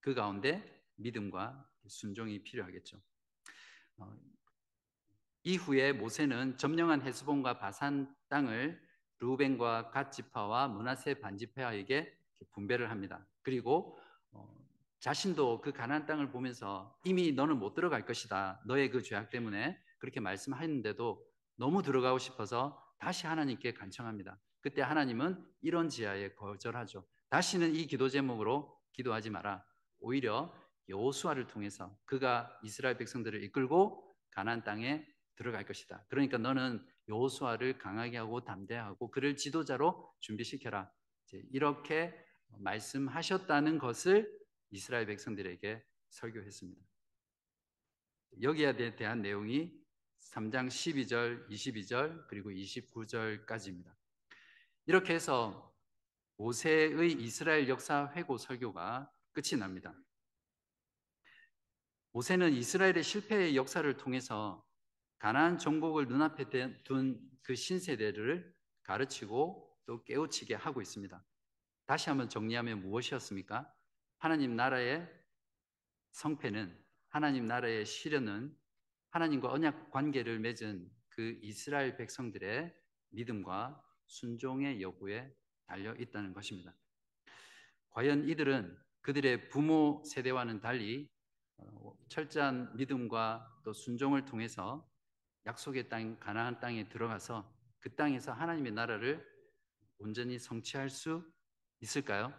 그 0.00 0.14
가운데 0.14 0.84
믿음과 0.96 1.68
순종이 1.86 2.42
필요하겠죠. 2.42 3.00
어, 5.46 5.48
이후에 5.48 5.92
모세는 5.92 6.58
점령한 6.58 7.02
헤스본과 7.02 7.58
바산 7.60 8.12
땅을 8.28 8.80
루벤과 9.20 9.90
갓지파와 9.90 10.68
문하세 10.68 11.20
반지파에게 11.20 12.12
분배를 12.50 12.90
합니다. 12.90 13.24
그리고 13.42 13.96
어, 14.32 14.52
자신도 14.98 15.60
그 15.60 15.72
가나안 15.72 16.04
땅을 16.04 16.30
보면서 16.30 16.98
이미 17.04 17.30
너는 17.30 17.58
못 17.58 17.74
들어갈 17.74 18.04
것이다. 18.04 18.60
너의 18.66 18.90
그 18.90 19.02
죄악 19.02 19.30
때문에 19.30 19.78
그렇게 19.98 20.18
말씀하였는데도 20.18 21.24
너무 21.56 21.82
들어가고 21.82 22.18
싶어서 22.18 22.82
다시 22.98 23.28
하나님께 23.28 23.72
간청합니다. 23.74 24.38
그때 24.60 24.82
하나님은 24.82 25.42
이런 25.62 25.88
지하에 25.88 26.34
거절하죠. 26.34 27.06
다시는 27.30 27.76
이 27.76 27.86
기도 27.86 28.08
제목으로 28.08 28.76
기도하지 28.92 29.30
마라. 29.30 29.64
오히려 30.00 30.52
여호수아를 30.88 31.46
통해서 31.46 31.96
그가 32.04 32.58
이스라엘 32.64 32.98
백성들을 32.98 33.44
이끌고 33.44 34.14
가나안 34.32 34.64
땅에 34.64 35.06
들어갈 35.36 35.64
것이다. 35.64 36.04
그러니까 36.08 36.38
너는 36.38 36.84
여호수아를 37.08 37.78
강하게 37.78 38.16
하고 38.18 38.44
담대하고 38.44 39.10
그를 39.10 39.36
지도자로 39.36 40.12
준비시켜라. 40.20 40.90
이렇게 41.52 42.14
말씀하셨다는 42.58 43.78
것을 43.78 44.30
이스라엘 44.70 45.06
백성들에게 45.06 45.84
설교했습니다. 46.10 46.82
여기에 48.42 48.96
대한 48.96 49.22
내용이 49.22 49.72
3장 50.32 50.68
12절, 50.68 51.48
22절, 51.48 52.26
그리고 52.28 52.50
29절까지입니다. 52.50 53.94
이렇게 54.86 55.14
해서 55.14 55.74
모세의 56.36 57.12
이스라엘 57.12 57.68
역사 57.68 58.12
회고 58.14 58.36
설교가 58.36 59.10
끝이 59.32 59.58
납니다. 59.58 59.94
모세는 62.12 62.52
이스라엘의 62.54 63.02
실패의 63.02 63.56
역사를 63.56 63.96
통해서 63.96 64.65
가나안 65.18 65.58
정복을 65.58 66.06
눈앞에 66.08 66.48
둔 66.84 67.26
그 67.46 67.54
신세대를 67.54 68.52
가르치고 68.82 69.78
또 69.86 70.02
깨우치게 70.02 70.56
하고 70.56 70.82
있습니다. 70.82 71.24
다시 71.84 72.08
한번 72.08 72.28
정리하면 72.28 72.82
무엇이었습니까? 72.82 73.72
하나님 74.18 74.56
나라의 74.56 75.08
성패는 76.10 76.76
하나님 77.08 77.46
나라의 77.46 77.86
시련은 77.86 78.52
하나님과 79.10 79.52
언약 79.52 79.92
관계를 79.92 80.40
맺은 80.40 80.90
그 81.08 81.38
이스라엘 81.40 81.96
백성들의 81.96 82.74
믿음과 83.10 83.80
순종의 84.06 84.82
여부에 84.82 85.32
달려 85.66 85.94
있다는 85.94 86.32
것입니다. 86.32 86.74
과연 87.90 88.28
이들은 88.28 88.76
그들의 89.02 89.50
부모 89.50 90.02
세대와는 90.04 90.60
달리 90.60 91.08
어, 91.58 91.96
철저한 92.08 92.76
믿음과 92.76 93.60
또 93.64 93.72
순종을 93.72 94.24
통해서 94.24 94.84
약속의 95.46 95.88
땅 95.88 96.18
가나안 96.18 96.60
땅에 96.60 96.88
들어가서 96.88 97.50
그 97.78 97.94
땅에서 97.94 98.32
하나님의 98.32 98.72
나라를 98.72 99.24
온전히 99.98 100.38
성취할 100.38 100.90
수 100.90 101.24
있을까요? 101.80 102.34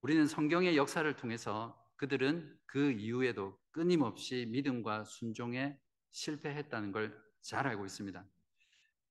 우리는 0.00 0.26
성경의 0.26 0.76
역사를 0.76 1.10
통해서 1.16 1.76
그들은 1.96 2.58
그 2.66 2.92
이후에도 2.92 3.58
끊임없이 3.70 4.46
믿음과 4.50 5.04
순종에 5.04 5.78
실패했다는 6.10 6.92
걸 6.92 7.28
잘 7.48 7.66
알고 7.66 7.86
있습니다. 7.86 8.24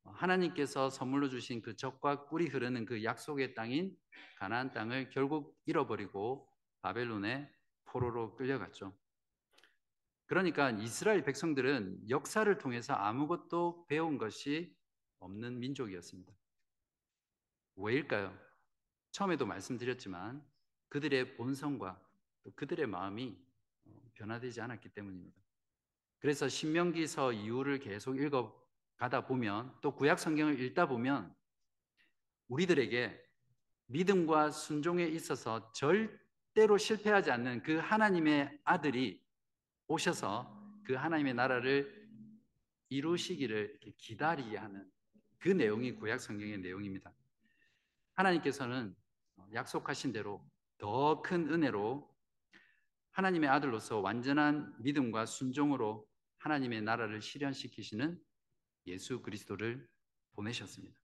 하나님께서 0.03 0.89
선물로 0.89 1.30
주신 1.30 1.62
그 1.62 1.76
적과 1.76 2.26
꿀이 2.26 2.47
흐르는 2.47 2.86
그 2.86 3.03
약속의 3.03 3.55
땅인 3.55 3.97
가나안 4.38 4.74
땅을 4.74 5.10
결국 5.10 5.60
잃어버리고 5.66 6.47
바벨론의 6.82 7.51
포로로 7.86 8.36
끌려갔죠. 8.36 8.95
그러니까 10.28 10.71
이스라엘 10.71 11.23
백성들은 11.23 12.09
역사를 12.09 12.57
통해서 12.57 12.93
아무것도 12.93 13.86
배운 13.88 14.17
것이 14.17 14.75
없는 15.19 15.59
민족이었습니다. 15.59 16.32
왜일까요? 17.75 18.38
처음에도 19.11 19.45
말씀드렸지만 19.45 20.45
그들의 20.89 21.38
본성과 21.38 21.99
또 22.43 22.51
그들의 22.55 22.88
마음이 22.88 23.38
어, 23.86 24.11
변화되지 24.13 24.61
않았기 24.61 24.89
때문입니다. 24.89 25.41
그래서 26.19 26.49
신명기서 26.49 27.34
이후를 27.34 27.80
계속 27.80 28.17
읽어 28.19 28.53
가다 28.97 29.25
보면 29.25 29.73
또 29.82 29.95
구약 29.95 30.19
성경을 30.19 30.59
읽다 30.59 30.88
보면 30.88 31.34
우리들에게 32.49 33.23
믿음과 33.86 34.51
순종에 34.51 35.05
있어서 35.05 35.71
절대로 35.71 36.78
실패하지 36.78 37.32
않는 37.32 37.63
그 37.63 37.78
하나님의 37.78 38.59
아들이 38.63 39.25
오셔서 39.88 40.81
그 40.83 40.93
하나님의 40.93 41.33
나라를 41.33 42.07
이루시기를 42.89 43.79
기다리게 43.97 44.57
하는 44.57 44.89
그 45.39 45.49
내용이 45.49 45.93
구약 45.93 46.19
성경의 46.19 46.59
내용입니다. 46.59 47.13
하나님께서는 48.13 48.95
약속하신 49.53 50.13
대로 50.13 50.45
더 50.77 51.21
큰 51.21 51.51
은혜로 51.51 52.15
하나님의 53.11 53.49
아들로서 53.49 53.99
완전한 53.99 54.73
믿음과 54.79 55.25
순종으로 55.25 56.07
하나님의 56.38 56.81
나라를 56.83 57.21
실현시키시는 57.21 58.21
예수 58.85 59.21
그리스도를 59.21 59.88
보내셨습니다. 60.33 60.97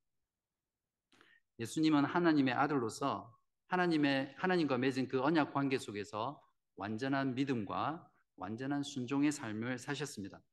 예수님은 1.60 2.06
하나님의 2.06 2.54
아들로서 2.54 3.36
하나님의 3.68 4.36
하나님과 4.38 4.78
맺은 4.78 5.08
그 5.08 5.22
언약 5.22 5.54
관계 5.54 5.78
속에서 5.78 6.42
완전한 6.76 7.34
믿음과 7.34 8.08
완전한 8.44 8.84
순종의 8.84 9.32
삶을 9.32 9.80
사셨습니다. 9.80 10.44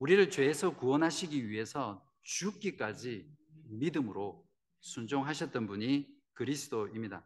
우리를 0.00 0.30
죄에서 0.30 0.76
구원하시기 0.76 1.48
위해서 1.48 2.04
죽기까지 2.22 3.24
믿음으로 3.68 4.44
순종하셨던 4.80 5.68
분이 5.68 6.12
그리스도입니다. 6.32 7.24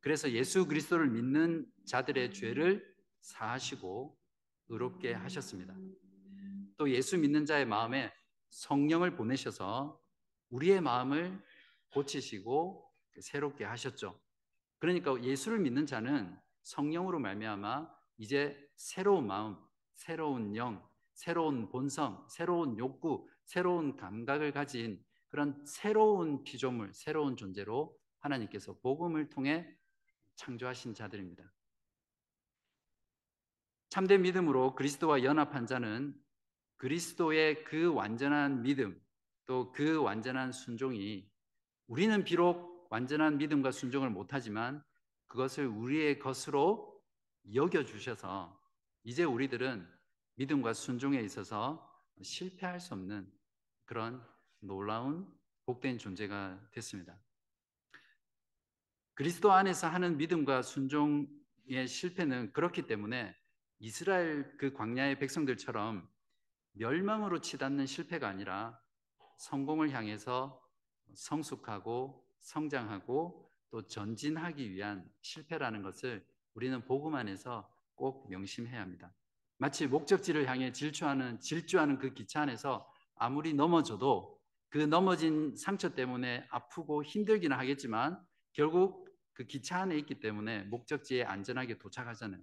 그래서 0.00 0.30
예수 0.30 0.66
그리스도를 0.66 1.08
믿는 1.08 1.66
자들의 1.86 2.34
죄를 2.34 2.86
사하시고 3.22 4.20
의롭게 4.68 5.14
하셨습니다. 5.14 5.74
또 6.76 6.90
예수 6.90 7.16
믿는 7.16 7.46
자의 7.46 7.64
마음에 7.64 8.12
성령을 8.50 9.16
보내셔서 9.16 9.98
우리의 10.50 10.82
마음을 10.82 11.42
고치시고 11.92 12.92
새롭게 13.22 13.64
하셨죠. 13.64 14.20
그러니까 14.80 15.22
예수를 15.22 15.60
믿는 15.60 15.86
자는 15.86 16.38
성령으로 16.62 17.20
말미암아 17.20 17.93
이제 18.16 18.56
새로운 18.76 19.26
마음, 19.26 19.56
새로운 19.94 20.54
영, 20.56 20.86
새로운 21.12 21.68
본성, 21.68 22.26
새로운 22.28 22.78
욕구, 22.78 23.28
새로운 23.44 23.96
감각을 23.96 24.52
가진 24.52 25.02
그런 25.28 25.64
새로운 25.66 26.44
피조물, 26.44 26.92
새로운 26.94 27.36
존재로 27.36 27.96
하나님께서 28.20 28.78
복음을 28.80 29.28
통해 29.28 29.66
창조하신 30.36 30.94
자들입니다. 30.94 31.52
참된 33.90 34.22
믿음으로 34.22 34.74
그리스도와 34.74 35.22
연합한 35.22 35.66
자는 35.66 36.14
그리스도의 36.76 37.64
그 37.64 37.92
완전한 37.92 38.62
믿음, 38.62 39.00
또 39.46 39.72
그 39.72 40.00
완전한 40.00 40.52
순종이 40.52 41.28
우리는 41.86 42.24
비록 42.24 42.86
완전한 42.90 43.38
믿음과 43.38 43.72
순종을 43.72 44.10
못하지만 44.10 44.82
그것을 45.26 45.66
우리의 45.66 46.18
것으로 46.18 46.93
여겨주셔서 47.52 48.58
이제 49.02 49.24
우리들은 49.24 49.86
믿음과 50.36 50.72
순종에 50.72 51.20
있어서 51.20 51.90
실패할 52.22 52.80
수 52.80 52.94
없는 52.94 53.30
그런 53.84 54.24
놀라운 54.60 55.30
복된 55.66 55.98
존재가 55.98 56.70
됐습니다. 56.72 57.18
그리스도 59.14 59.52
안에서 59.52 59.88
하는 59.88 60.16
믿음과 60.16 60.62
순종의 60.62 61.86
실패는 61.86 62.52
그렇기 62.52 62.86
때문에 62.86 63.34
이스라엘 63.78 64.56
그 64.56 64.72
광야의 64.72 65.18
백성들처럼 65.18 66.08
멸망으로 66.72 67.40
치닫는 67.40 67.86
실패가 67.86 68.28
아니라 68.28 68.80
성공을 69.38 69.90
향해서 69.90 70.60
성숙하고 71.14 72.26
성장하고 72.40 73.50
또 73.70 73.86
전진하기 73.86 74.70
위한 74.72 75.08
실패라는 75.22 75.82
것을 75.82 76.26
우리는 76.54 76.84
복음 76.84 77.14
안에서 77.14 77.68
꼭 77.94 78.28
명심해야 78.30 78.80
합니다. 78.80 79.12
마치 79.58 79.86
목적지를 79.86 80.48
향해 80.48 80.72
질주하는 80.72 81.40
질주하는 81.40 81.98
그 81.98 82.12
기차 82.12 82.42
안에서 82.42 82.90
아무리 83.16 83.54
넘어져도 83.54 84.40
그 84.68 84.78
넘어진 84.78 85.54
상처 85.56 85.94
때문에 85.94 86.46
아프고 86.50 87.04
힘들기는 87.04 87.56
하겠지만 87.56 88.20
결국 88.52 89.08
그 89.32 89.44
기차 89.44 89.80
안에 89.80 89.96
있기 89.98 90.20
때문에 90.20 90.62
목적지에 90.64 91.24
안전하게 91.24 91.78
도착하잖아요. 91.78 92.42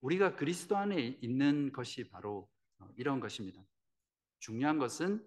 우리가 0.00 0.36
그리스도 0.36 0.76
안에 0.76 1.18
있는 1.20 1.72
것이 1.72 2.08
바로 2.08 2.48
이런 2.96 3.20
것입니다. 3.20 3.64
중요한 4.38 4.78
것은 4.78 5.24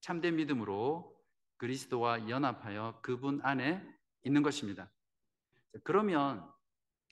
참된 0.00 0.36
믿음으로 0.36 1.14
그리스도와 1.56 2.28
연합하여 2.28 3.00
그분 3.02 3.40
안에 3.42 3.82
있는 4.22 4.42
것입니다. 4.42 4.90
그러면 5.82 6.53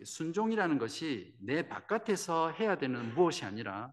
순종이라는 0.05 0.79
것이 0.79 1.37
내 1.41 1.69
바깥에서 1.69 2.51
해야 2.51 2.77
되는 2.77 3.15
무엇이 3.15 3.45
아니라 3.45 3.93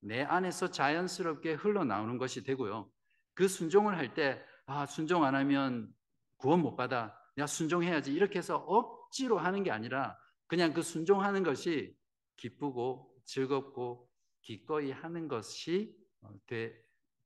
내 0.00 0.22
안에서 0.22 0.70
자연스럽게 0.70 1.54
흘러나오는 1.54 2.18
것이 2.18 2.44
되고요. 2.44 2.90
그 3.34 3.48
순종을 3.48 3.96
할 3.96 4.14
때, 4.14 4.44
아, 4.66 4.86
순종 4.86 5.24
안 5.24 5.34
하면 5.34 5.92
구원 6.36 6.60
못 6.60 6.76
받아. 6.76 7.16
내가 7.36 7.46
순종해야지. 7.46 8.12
이렇게 8.12 8.38
해서 8.38 8.56
억지로 8.56 9.38
하는 9.38 9.62
게 9.62 9.70
아니라 9.70 10.18
그냥 10.46 10.72
그 10.72 10.82
순종하는 10.82 11.42
것이 11.42 11.96
기쁘고 12.36 13.14
즐겁고 13.24 14.08
기꺼이 14.42 14.90
하는 14.90 15.28
것이 15.28 15.94
어, 16.22 16.30
되, 16.46 16.74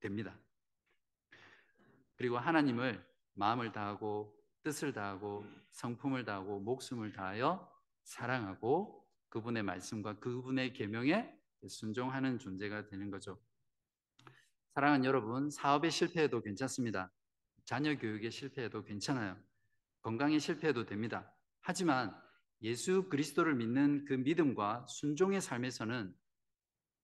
됩니다. 0.00 0.38
그리고 2.16 2.38
하나님을 2.38 3.04
마음을 3.34 3.72
다하고 3.72 4.36
뜻을 4.62 4.92
다하고 4.92 5.44
성품을 5.70 6.24
다하고 6.24 6.60
목숨을 6.60 7.12
다하여 7.12 7.71
사랑하고 8.04 9.06
그분의 9.28 9.62
말씀과 9.62 10.18
그분의 10.18 10.72
계명에 10.72 11.32
순종하는 11.68 12.38
존재가 12.38 12.88
되는 12.88 13.10
거죠. 13.10 13.40
사랑하는 14.74 15.04
여러분, 15.04 15.50
사업에 15.50 15.90
실패해도 15.90 16.42
괜찮습니다. 16.42 17.12
자녀 17.64 17.96
교육에 17.96 18.30
실패해도 18.30 18.84
괜찮아요. 18.84 19.38
건강에 20.02 20.38
실패해도 20.38 20.86
됩니다. 20.86 21.32
하지만 21.60 22.14
예수 22.62 23.08
그리스도를 23.08 23.54
믿는 23.54 24.04
그 24.04 24.14
믿음과 24.14 24.86
순종의 24.88 25.40
삶에서는 25.40 26.14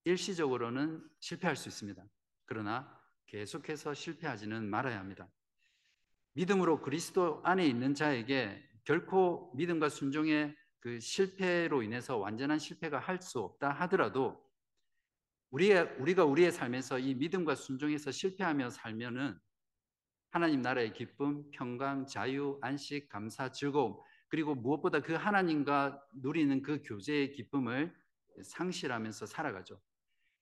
일시적으로는 0.05 1.03
실패할 1.21 1.57
수 1.57 1.69
있습니다. 1.69 2.03
그러나 2.45 2.99
계속해서 3.27 3.95
실패하지는 3.95 4.69
말아야 4.69 4.99
합니다. 4.99 5.29
믿음으로 6.35 6.81
그리스도 6.81 7.43
안에 7.45 7.67
있는 7.67 7.95
자에게 7.95 8.65
결코 8.85 9.53
믿음과 9.57 9.89
순종의 9.89 10.57
그 10.81 11.01
실패로 11.01 11.83
인해서 11.83 12.17
완전한 12.17 12.59
실패가 12.59 12.99
할 12.99 13.21
수 13.21 13.41
없다 13.41 13.71
하더라도 13.71 14.43
우리의, 15.51 15.97
우리가 15.99 16.25
우리의 16.25 16.53
삶에서 16.53 16.99
이 16.99 17.15
믿음과 17.15 17.55
순종에서 17.55 18.11
실패하며 18.11 18.71
살면은 18.71 19.39
하나님 20.31 20.61
나라의 20.61 20.93
기쁨, 20.93 21.51
평강, 21.53 22.07
자유, 22.07 22.59
안식, 22.61 23.09
감사, 23.09 23.51
즐거움 23.51 23.97
그리고 24.29 24.55
무엇보다 24.55 25.01
그 25.01 25.15
하나님과 25.15 26.03
누리는 26.17 26.63
그 26.63 26.83
교제의 26.83 27.33
기쁨을 27.33 27.95
상실하면서 28.43 29.27
살아가죠. 29.27 29.81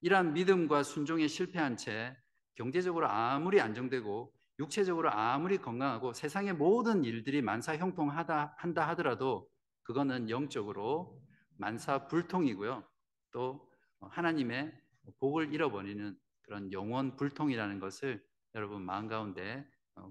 이러한 0.01 0.35
믿음과 0.35 0.83
순종에 0.83 1.29
실패한 1.29 1.77
채 1.77 2.17
경제적으로 2.57 3.09
아무리 3.09 3.61
안정되고 3.61 4.35
육체적으로 4.59 5.11
아무리 5.11 5.59
건강하고 5.59 6.13
세상의 6.15 6.55
모든 6.55 7.05
일들이 7.05 7.43
만사형통하다 7.43 8.57
한다 8.59 8.89
하더라도 8.89 9.49
그거는 9.87 10.29
영적으로 10.31 11.23
만사 11.59 12.09
불통이고요. 12.09 12.85
또 13.31 13.71
하나님의 14.01 14.77
복을 15.21 15.55
잃어버리는 15.55 16.19
그런 16.43 16.73
영원 16.73 17.15
불통이라는 17.15 17.79
것을 17.79 18.27
여러분 18.57 18.83
마음 18.83 19.07
가운데 19.07 19.65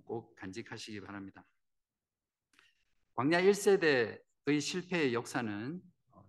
꼭 0.05 0.33
간직하시기 0.37 1.01
바랍니다. 1.01 1.45
광야 3.15 3.41
1세대의 3.41 4.61
실패의 4.61 5.13
역사는 5.13 5.81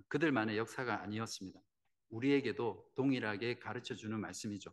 그들만의 0.08 0.58
역사가 0.58 1.02
아니었습니다. 1.02 1.60
우리에게도 2.08 2.90
동일하게 2.96 3.60
가르쳐 3.60 3.94
주는 3.94 4.18
말씀이죠. 4.20 4.72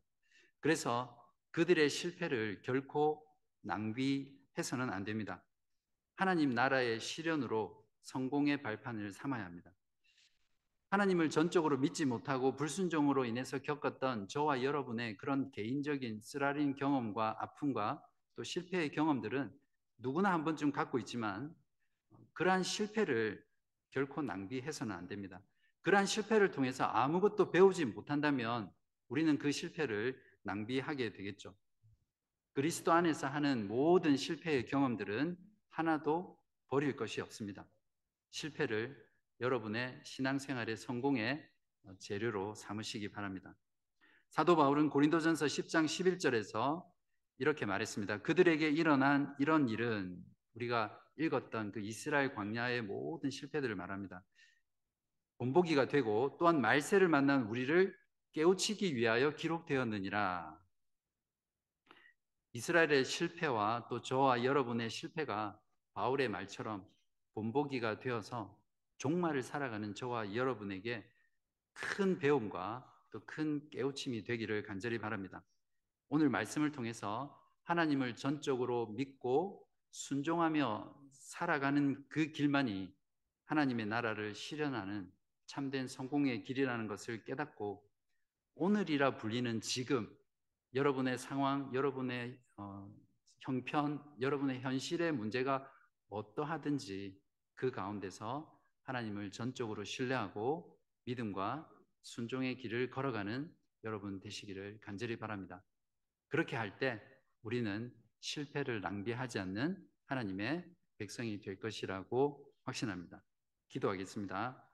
그래서 0.59 1.15
그들의 1.51 1.89
실패를 1.89 2.63
결코 2.63 3.24
낭비해서는 3.61 4.89
안 4.89 5.03
됩니다. 5.03 5.43
하나님 6.15 6.49
나라의 6.49 6.99
실현으로 6.99 7.82
성공의 8.03 8.61
발판을 8.61 9.11
삼아야 9.11 9.43
합니다. 9.45 9.71
하나님을 10.89 11.31
전적으로 11.31 11.77
믿지 11.79 12.05
못하고 12.05 12.55
불순종으로 12.55 13.25
인해서 13.25 13.57
겪었던 13.59 14.27
저와 14.27 14.61
여러분의 14.61 15.17
그런 15.17 15.51
개인적인 15.51 16.21
쓰라린 16.21 16.75
경험과 16.75 17.37
아픔과 17.39 18.03
또 18.35 18.43
실패의 18.43 18.91
경험들은 18.91 19.51
누구나 19.97 20.31
한 20.31 20.43
번쯤 20.43 20.71
갖고 20.71 20.99
있지만 20.99 21.53
그러한 22.33 22.61
실패를 22.61 23.43
결코 23.89 24.21
낭비해서는 24.21 24.95
안 24.95 25.07
됩니다. 25.07 25.41
그러한 25.81 26.05
실패를 26.05 26.51
통해서 26.51 26.85
아무것도 26.85 27.51
배우지 27.51 27.85
못한다면 27.85 28.71
우리는 29.07 29.37
그 29.37 29.51
실패를 29.51 30.19
낭비하게 30.43 31.13
되겠죠. 31.13 31.55
그리스도 32.53 32.91
안에서 32.91 33.27
하는 33.27 33.67
모든 33.67 34.15
실패의 34.15 34.65
경험들은 34.65 35.37
하나도 35.69 36.39
버릴 36.67 36.95
것이 36.95 37.19
없습니다. 37.21 37.67
실패를 38.34 38.97
여러분의 39.39 40.01
신앙생활의 40.03 40.75
성공의 40.77 41.47
재료로 41.99 42.55
삼으시기 42.55 43.11
바랍니다. 43.11 43.55
사도 44.29 44.55
바울은 44.55 44.89
고린도전서 44.89 45.45
10장 45.45 45.86
11절에서 45.86 46.84
이렇게 47.38 47.65
말했습니다. 47.65 48.23
그들에게 48.23 48.67
일어난 48.69 49.36
이런 49.39 49.69
일은 49.69 50.19
우리가 50.55 50.99
읽었던 51.17 51.71
그 51.73 51.79
이스라엘 51.79 52.34
광야의 52.34 52.81
모든 52.81 53.29
실패들을 53.29 53.75
말합니다. 53.75 54.23
본보기가 55.38 55.88
되고 55.88 56.36
또한 56.39 56.59
말세를 56.59 57.07
만난 57.07 57.43
우리를 57.43 57.95
깨우치기 58.31 58.95
위하여 58.95 59.36
기록되었느니라. 59.36 60.59
이스라엘의 62.53 63.05
실패와 63.05 63.88
또 63.89 64.01
저와 64.01 64.43
여러분의 64.43 64.89
실패가 64.89 65.59
바울의 65.93 66.29
말처럼 66.29 66.92
본보기가 67.34 67.99
되어서 67.99 68.59
종말을 68.97 69.43
살아가는 69.43 69.93
저와 69.95 70.36
여러분에게 70.36 71.05
큰 71.73 72.17
배움과 72.19 72.89
또 73.13 73.19
큰 73.27 73.69
깨우침이 73.69 74.23
되기를 74.23 74.63
간절히 74.63 74.97
바랍니다. 74.97 75.43
오늘 76.09 76.29
말씀을 76.29 76.71
통해서 76.71 77.39
하나님을 77.63 78.15
전적으로 78.15 78.88
믿고 78.88 79.67
순종하며 79.91 81.09
살아가는 81.11 82.03
그 82.09 82.31
길만이 82.31 82.91
하나님의 83.45 83.86
나라를 83.86 84.34
실현하는 84.34 85.11
참된 85.45 85.88
성공의 85.88 86.43
길이라는 86.43 86.88
것을 86.88 87.23
깨닫고 87.23 87.88
오늘이라 88.55 89.17
불리는 89.17 89.61
지금 89.61 90.11
여러분의 90.73 91.19
상황, 91.19 91.71
여러분의 91.73 92.39
어, 92.57 92.91
형편, 93.41 94.03
여러분의 94.21 94.61
현실의 94.61 95.11
문제가 95.11 95.69
어떠하든지 96.09 97.21
그 97.55 97.71
가운데서 97.71 98.51
하나님을 98.83 99.31
전적으로 99.31 99.83
신뢰하고 99.83 100.77
믿음과 101.05 101.69
순종의 102.01 102.57
길을 102.57 102.89
걸어가는 102.89 103.53
여러분 103.83 104.19
되시기를 104.19 104.79
간절히 104.81 105.17
바랍니다. 105.17 105.63
그렇게 106.27 106.55
할 106.55 106.77
때 106.77 107.01
우리는 107.43 107.93
실패를 108.21 108.81
낭비하지 108.81 109.39
않는 109.39 109.85
하나님의 110.05 110.65
백성이 110.97 111.39
될 111.41 111.59
것이라고 111.59 112.53
확신합니다. 112.63 113.23
기도하겠습니다. 113.67 114.69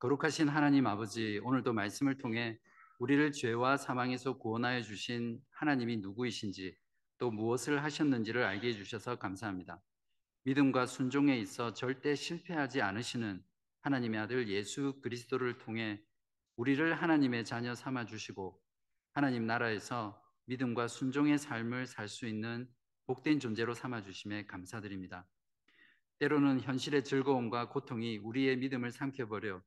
거룩하신 0.00 0.48
하나님 0.48 0.86
아버지, 0.86 1.38
오늘도 1.44 1.74
말씀을 1.74 2.16
통해 2.16 2.58
우리를 3.00 3.32
죄와 3.32 3.78
사망에서 3.78 4.36
구원하여 4.36 4.82
주신 4.82 5.40
하나님이 5.52 5.96
누구이신지 5.98 6.76
또 7.16 7.30
무엇을 7.30 7.82
하셨는지를 7.82 8.44
알게 8.44 8.68
해주셔서 8.68 9.16
감사합니다. 9.16 9.82
믿음과 10.44 10.84
순종에 10.84 11.38
있어 11.38 11.72
절대 11.72 12.14
실패하지 12.14 12.82
않으시는 12.82 13.42
하나님의 13.80 14.20
아들 14.20 14.48
예수 14.48 15.00
그리스도를 15.00 15.56
통해 15.56 15.98
우리를 16.56 16.92
하나님의 16.92 17.46
자녀 17.46 17.74
삼아 17.74 18.04
주시고 18.04 18.60
하나님 19.12 19.46
나라에서 19.46 20.22
믿음과 20.44 20.88
순종의 20.88 21.38
삶을 21.38 21.86
살 21.86 22.06
수 22.06 22.26
있는 22.26 22.68
복된 23.06 23.40
존재로 23.40 23.72
삼아 23.72 24.02
주심에 24.02 24.44
감사드립니다. 24.44 25.26
때로는 26.18 26.60
현실의 26.60 27.04
즐거움과 27.04 27.70
고통이 27.70 28.18
우리의 28.18 28.58
믿음을 28.58 28.90
삼켜버려 28.90 29.62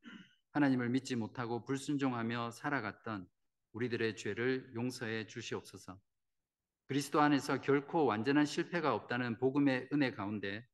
하나님을 0.53 0.89
믿지 0.89 1.15
못하고 1.15 1.65
불순종하며 1.65 2.51
살아갔던 2.51 3.27
우리들의 3.71 4.15
죄를 4.15 4.71
용서해 4.75 5.25
주시옵소서. 5.25 5.99
그리스도 6.85 7.21
안에서 7.21 7.59
결코 7.59 8.05
완전한 8.05 8.45
실패가 8.45 8.93
없다는 8.93 9.39
복음의 9.39 9.89
은혜 9.91 10.11
가운데 10.11 10.67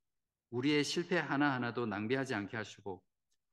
우리의 0.50 0.84
실패 0.84 1.18
하나하나도 1.18 1.86
낭비하지 1.86 2.36
않게 2.36 2.58
하시고 2.58 3.02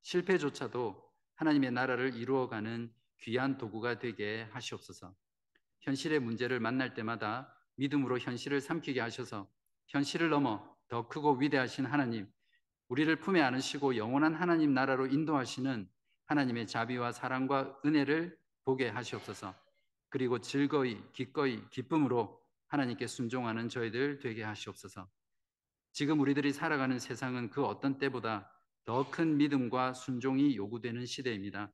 실패조차도 0.03 1.01
하나님의 1.37 1.71
나라를 1.71 2.15
이루어가는 2.15 2.93
귀한 3.21 3.57
도구가 3.57 4.01
되게 4.01 4.49
하시옵소서. 4.51 5.15
현실의 5.81 6.19
문제를 6.19 6.59
만날 6.59 6.95
때마다 6.95 7.55
믿음으로 7.77 8.19
현실을 8.19 8.61
삼키게 8.61 9.01
하셔서 9.01 9.49
현실을 9.87 10.31
넘어 10.31 10.77
더 10.89 11.07
크고 11.07 11.35
위대하신 11.35 11.87
하나님, 11.87 12.29
우리를 12.89 13.15
품에 13.17 13.41
안으시고 13.43 13.97
영원한 13.97 14.35
하나님 14.35 14.75
나라로 14.75 15.07
인도하시는 15.07 15.89
하나님의 16.27 16.67
자비와 16.67 17.13
사랑과 17.13 17.79
은혜를 17.85 18.37
보게 18.65 18.89
하시옵소서. 18.89 19.55
그리고 20.09 20.41
즐거이, 20.41 21.01
기꺼이, 21.13 21.69
기쁨으로 21.71 22.41
하나님께 22.69 23.07
순종하는 23.07 23.69
저희들 23.69 24.19
되게 24.21 24.43
하시옵소서. 24.43 25.09
지금 25.93 26.21
우리들이 26.21 26.53
살아가는 26.53 26.99
세상은 26.99 27.51
그 27.51 27.65
어떤 27.65 27.99
때보다 27.99 28.51
더 28.85 29.11
큰 29.11 29.37
믿음과 29.37 29.95
순종이 29.95 30.57
요구되는 30.57 31.07
시대입니다. 31.07 31.73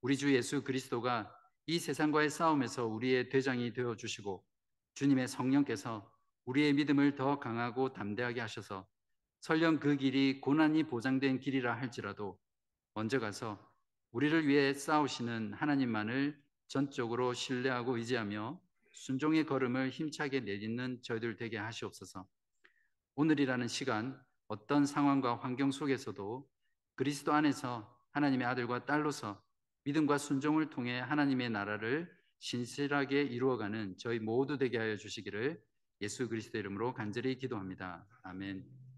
우리 0.00 0.16
주 0.16 0.34
예수 0.34 0.64
그리스도가 0.64 1.32
이 1.66 1.78
세상과의 1.78 2.30
싸움에서 2.30 2.86
우리의 2.86 3.28
대장이 3.28 3.72
되어 3.72 3.94
주시고 3.94 4.44
주님의 4.94 5.28
성령께서 5.28 6.10
우리의 6.46 6.72
믿음을 6.72 7.14
더 7.14 7.38
강하고 7.38 7.92
담대하게 7.92 8.40
하셔서 8.40 8.88
설령 9.40 9.78
그 9.78 9.96
길이 9.96 10.40
고난이 10.40 10.84
보장된 10.84 11.38
길이라 11.38 11.74
할지라도 11.74 12.38
먼저 12.94 13.20
가서 13.20 13.69
우리를 14.12 14.46
위해 14.48 14.74
싸우시는 14.74 15.52
하나님만을 15.52 16.40
전적으로 16.66 17.32
신뢰하고 17.32 17.96
의지하며 17.96 18.60
순종의 18.92 19.46
걸음을 19.46 19.90
힘차게 19.90 20.40
내딛는 20.40 21.02
저희들 21.02 21.36
되게 21.36 21.58
하시옵소서. 21.58 22.26
오늘이라는 23.14 23.68
시간 23.68 24.20
어떤 24.48 24.84
상황과 24.84 25.36
환경 25.36 25.70
속에서도 25.70 26.48
그리스도 26.96 27.32
안에서 27.32 27.96
하나님의 28.10 28.46
아들과 28.46 28.84
딸로서 28.84 29.42
믿음과 29.84 30.18
순종을 30.18 30.70
통해 30.70 30.98
하나님의 30.98 31.50
나라를 31.50 32.10
신실하게 32.40 33.22
이루어가는 33.22 33.96
저희 33.98 34.18
모두 34.18 34.58
되게 34.58 34.78
하여 34.78 34.96
주시기를 34.96 35.62
예수 36.00 36.28
그리스도 36.28 36.58
이름으로 36.58 36.94
간절히 36.94 37.36
기도합니다. 37.38 38.06
아멘. 38.22 38.89